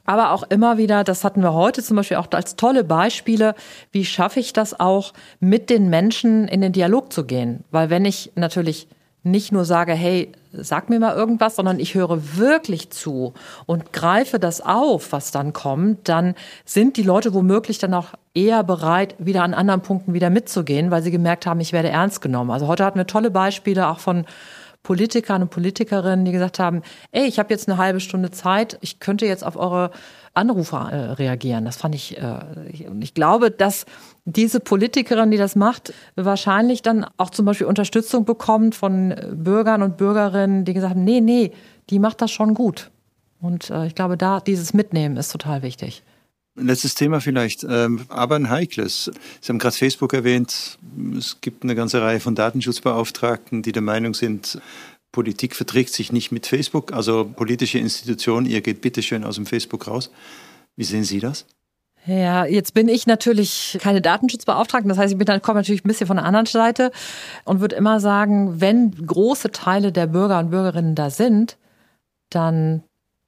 Aber 0.04 0.30
auch 0.30 0.44
immer 0.44 0.78
wieder, 0.78 1.04
das 1.04 1.24
hatten 1.24 1.42
wir 1.42 1.52
heute 1.52 1.82
zum 1.82 1.96
Beispiel 1.96 2.16
auch 2.16 2.28
als 2.30 2.56
tolle 2.56 2.84
Beispiele, 2.84 3.54
wie 3.90 4.04
schaffe 4.04 4.40
ich 4.40 4.52
das 4.52 4.78
auch, 4.78 5.12
mit 5.40 5.68
den 5.68 5.90
Menschen 5.90 6.46
in 6.48 6.60
den 6.60 6.72
Dialog 6.72 7.12
zu 7.12 7.24
gehen? 7.24 7.64
Weil 7.70 7.90
wenn 7.90 8.04
ich 8.04 8.32
natürlich 8.36 8.88
nicht 9.26 9.50
nur 9.50 9.64
sage, 9.64 9.92
hey, 9.92 10.32
sag 10.60 10.90
mir 10.90 11.00
mal 11.00 11.14
irgendwas, 11.14 11.56
sondern 11.56 11.78
ich 11.78 11.94
höre 11.94 12.36
wirklich 12.36 12.90
zu 12.90 13.34
und 13.66 13.92
greife 13.92 14.38
das 14.38 14.60
auf, 14.60 15.12
was 15.12 15.30
dann 15.30 15.52
kommt, 15.52 16.08
dann 16.08 16.34
sind 16.64 16.96
die 16.96 17.02
Leute 17.02 17.34
womöglich 17.34 17.78
dann 17.78 17.94
auch 17.94 18.08
eher 18.34 18.62
bereit, 18.64 19.14
wieder 19.18 19.42
an 19.42 19.54
anderen 19.54 19.82
Punkten 19.82 20.14
wieder 20.14 20.30
mitzugehen, 20.30 20.90
weil 20.90 21.02
sie 21.02 21.10
gemerkt 21.10 21.46
haben, 21.46 21.60
ich 21.60 21.72
werde 21.72 21.88
ernst 21.88 22.20
genommen. 22.20 22.50
Also 22.50 22.66
heute 22.66 22.84
hatten 22.84 22.98
wir 22.98 23.06
tolle 23.06 23.30
Beispiele 23.30 23.88
auch 23.88 23.98
von 23.98 24.26
Politikern 24.82 25.42
und 25.42 25.50
Politikerinnen, 25.50 26.24
die 26.24 26.32
gesagt 26.32 26.60
haben, 26.60 26.82
ey, 27.10 27.26
ich 27.26 27.40
habe 27.40 27.52
jetzt 27.52 27.68
eine 27.68 27.76
halbe 27.76 27.98
Stunde 27.98 28.30
Zeit, 28.30 28.78
ich 28.82 29.00
könnte 29.00 29.26
jetzt 29.26 29.44
auf 29.44 29.56
eure 29.56 29.90
Anrufe 30.36 30.76
äh, 30.76 30.96
reagieren. 31.12 31.64
Das 31.64 31.76
fand 31.76 31.94
ich, 31.94 32.18
äh, 32.18 32.86
und 32.88 33.02
ich 33.02 33.14
glaube, 33.14 33.50
dass 33.50 33.86
diese 34.24 34.60
Politikerin, 34.60 35.30
die 35.30 35.36
das 35.36 35.56
macht, 35.56 35.92
wahrscheinlich 36.14 36.82
dann 36.82 37.06
auch 37.16 37.30
zum 37.30 37.46
Beispiel 37.46 37.66
Unterstützung 37.66 38.24
bekommt 38.24 38.74
von 38.74 39.14
Bürgern 39.32 39.82
und 39.82 39.96
Bürgerinnen, 39.96 40.64
die 40.64 40.74
gesagt 40.74 40.94
haben, 40.94 41.04
nee, 41.04 41.20
nee, 41.20 41.52
die 41.90 41.98
macht 41.98 42.20
das 42.20 42.30
schon 42.30 42.54
gut. 42.54 42.90
Und 43.40 43.70
äh, 43.70 43.86
ich 43.86 43.94
glaube, 43.94 44.16
da 44.16 44.40
dieses 44.40 44.74
Mitnehmen 44.74 45.16
ist 45.16 45.30
total 45.30 45.62
wichtig. 45.62 46.02
Letztes 46.58 46.94
Thema 46.94 47.20
vielleicht, 47.20 47.66
ähm, 47.68 48.06
aber 48.08 48.36
ein 48.36 48.48
heikles. 48.48 49.10
Sie 49.42 49.48
haben 49.50 49.58
gerade 49.58 49.76
Facebook 49.76 50.14
erwähnt. 50.14 50.78
Es 51.16 51.42
gibt 51.42 51.62
eine 51.62 51.74
ganze 51.74 52.00
Reihe 52.00 52.18
von 52.18 52.34
Datenschutzbeauftragten, 52.34 53.60
die 53.60 53.72
der 53.72 53.82
Meinung 53.82 54.14
sind, 54.14 54.58
Politik 55.16 55.56
verträgt 55.56 55.94
sich 55.94 56.12
nicht 56.12 56.30
mit 56.30 56.46
Facebook. 56.46 56.92
Also 56.92 57.24
politische 57.24 57.78
Institutionen, 57.78 58.44
ihr 58.44 58.60
geht 58.60 58.82
bitte 58.82 59.02
schön 59.02 59.24
aus 59.24 59.36
dem 59.36 59.46
Facebook 59.46 59.86
raus. 59.88 60.10
Wie 60.76 60.84
sehen 60.84 61.04
Sie 61.04 61.20
das? 61.20 61.46
Ja, 62.04 62.44
jetzt 62.44 62.74
bin 62.74 62.86
ich 62.86 63.06
natürlich 63.06 63.78
keine 63.80 64.02
Datenschutzbeauftragte. 64.02 64.86
Das 64.86 64.98
heißt, 64.98 65.12
ich 65.12 65.16
bin 65.18 65.24
dann 65.24 65.40
komme 65.40 65.60
natürlich 65.60 65.86
ein 65.86 65.88
bisschen 65.88 66.06
von 66.06 66.18
der 66.18 66.26
anderen 66.26 66.44
Seite 66.44 66.92
und 67.46 67.60
würde 67.60 67.76
immer 67.76 67.98
sagen, 67.98 68.60
wenn 68.60 68.90
große 68.90 69.52
Teile 69.52 69.90
der 69.90 70.06
Bürger 70.06 70.38
und 70.38 70.50
Bürgerinnen 70.50 70.94
da 70.94 71.08
sind, 71.08 71.56
dann 72.28 72.82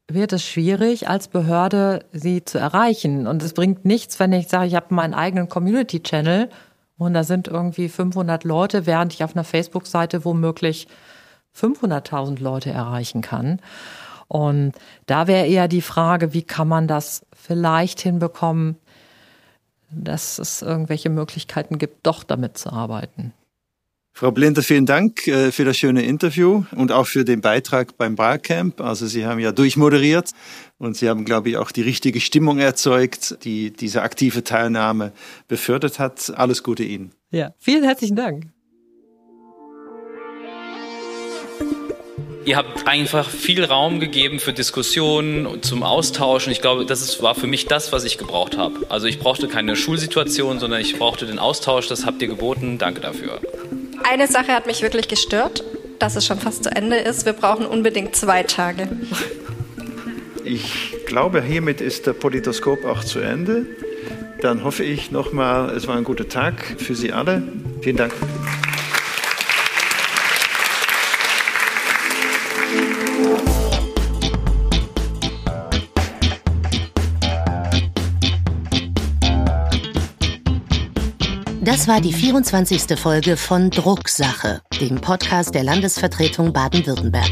wird 0.08 0.34
es 0.34 0.44
schwierig, 0.44 1.08
als 1.08 1.28
Behörde 1.28 2.04
sie 2.12 2.44
zu 2.44 2.58
erreichen. 2.58 3.26
Und 3.26 3.42
es 3.42 3.54
bringt 3.54 3.86
nichts, 3.86 4.20
wenn 4.20 4.34
ich 4.34 4.48
sage, 4.48 4.66
ich 4.66 4.74
habe 4.74 4.94
meinen 4.94 5.14
eigenen 5.14 5.48
Community-Channel 5.48 6.50
und 6.98 7.14
da 7.14 7.24
sind 7.24 7.48
irgendwie 7.48 7.88
500 7.88 8.44
Leute, 8.44 8.84
während 8.84 9.14
ich 9.14 9.24
auf 9.24 9.34
einer 9.34 9.44
Facebook-Seite 9.44 10.26
womöglich 10.26 10.86
500.000 11.58 12.40
Leute 12.40 12.70
erreichen 12.70 13.20
kann. 13.20 13.60
Und 14.28 14.72
da 15.06 15.26
wäre 15.26 15.46
eher 15.46 15.68
die 15.68 15.82
Frage, 15.82 16.34
wie 16.34 16.42
kann 16.42 16.68
man 16.68 16.86
das 16.86 17.24
vielleicht 17.32 18.00
hinbekommen, 18.00 18.76
dass 19.90 20.38
es 20.38 20.60
irgendwelche 20.60 21.08
Möglichkeiten 21.08 21.78
gibt, 21.78 22.06
doch 22.06 22.22
damit 22.24 22.58
zu 22.58 22.70
arbeiten. 22.70 23.32
Frau 24.18 24.32
Blinder, 24.32 24.62
vielen 24.62 24.84
Dank 24.84 25.28
äh, 25.28 25.52
für 25.52 25.64
das 25.64 25.78
schöne 25.78 26.02
Interview 26.02 26.64
und 26.74 26.90
auch 26.90 27.06
für 27.06 27.24
den 27.24 27.40
Beitrag 27.40 27.96
beim 27.96 28.16
Barcamp. 28.16 28.80
Also 28.80 29.06
Sie 29.06 29.24
haben 29.24 29.38
ja 29.38 29.52
durchmoderiert 29.52 30.32
und 30.78 30.96
Sie 30.96 31.08
haben, 31.08 31.24
glaube 31.24 31.50
ich, 31.50 31.56
auch 31.56 31.70
die 31.70 31.82
richtige 31.82 32.20
Stimmung 32.20 32.58
erzeugt, 32.58 33.38
die 33.44 33.70
diese 33.70 34.02
aktive 34.02 34.42
Teilnahme 34.42 35.12
befördert 35.46 36.00
hat. 36.00 36.32
Alles 36.36 36.64
Gute 36.64 36.82
Ihnen. 36.82 37.12
Ja, 37.30 37.54
vielen 37.58 37.84
herzlichen 37.84 38.16
Dank. 38.16 38.46
Ihr 42.44 42.56
habt 42.56 42.86
einfach 42.86 43.28
viel 43.28 43.64
Raum 43.64 44.00
gegeben 44.00 44.40
für 44.40 44.52
Diskussionen 44.52 45.46
und 45.46 45.64
zum 45.64 45.82
Austauschen. 45.82 46.50
Ich 46.50 46.60
glaube, 46.60 46.86
das 46.86 47.02
ist, 47.02 47.22
war 47.22 47.34
für 47.34 47.46
mich 47.46 47.66
das, 47.66 47.92
was 47.92 48.04
ich 48.04 48.16
gebraucht 48.16 48.56
habe. 48.56 48.86
Also 48.88 49.06
ich 49.06 49.18
brauchte 49.18 49.48
keine 49.48 49.76
Schulsituation, 49.76 50.58
sondern 50.58 50.80
ich 50.80 50.98
brauchte 50.98 51.26
den 51.26 51.38
Austausch. 51.38 51.88
Das 51.88 52.06
habt 52.06 52.22
ihr 52.22 52.28
geboten. 52.28 52.78
Danke 52.78 53.00
dafür. 53.00 53.40
Eine 54.08 54.26
Sache 54.26 54.52
hat 54.52 54.66
mich 54.66 54.80
wirklich 54.82 55.08
gestört, 55.08 55.62
dass 55.98 56.16
es 56.16 56.24
schon 56.24 56.38
fast 56.38 56.64
zu 56.64 56.70
Ende 56.70 56.96
ist. 56.96 57.26
Wir 57.26 57.34
brauchen 57.34 57.66
unbedingt 57.66 58.16
zwei 58.16 58.42
Tage. 58.42 58.88
Ich 60.44 60.94
glaube, 61.04 61.42
hiermit 61.42 61.82
ist 61.82 62.06
der 62.06 62.14
Politoskop 62.14 62.84
auch 62.86 63.04
zu 63.04 63.18
Ende. 63.18 63.66
Dann 64.40 64.64
hoffe 64.64 64.84
ich 64.84 65.10
nochmal, 65.10 65.70
es 65.76 65.86
war 65.88 65.96
ein 65.96 66.04
guter 66.04 66.28
Tag 66.28 66.64
für 66.78 66.94
Sie 66.94 67.12
alle. 67.12 67.42
Vielen 67.82 67.96
Dank. 67.96 68.14
Das 81.88 81.94
war 81.94 82.02
die 82.02 82.12
24. 82.12 82.98
Folge 82.98 83.38
von 83.38 83.70
Drucksache, 83.70 84.60
dem 84.78 85.00
Podcast 85.00 85.54
der 85.54 85.64
Landesvertretung 85.64 86.52
Baden-Württemberg. 86.52 87.30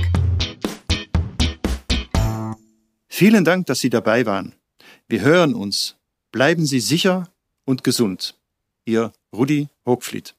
Vielen 3.07 3.45
Dank, 3.45 3.67
dass 3.67 3.81
Sie 3.81 3.91
dabei 3.91 4.25
waren. 4.25 4.55
Wir 5.09 5.21
hören 5.21 5.55
uns. 5.55 5.97
Bleiben 6.33 6.65
Sie 6.65 6.81
sicher 6.81 7.29
und 7.67 7.85
gesund. 7.85 8.41
Ihr 8.87 9.13
Rudi 9.31 9.69
Hochfliet. 9.85 10.36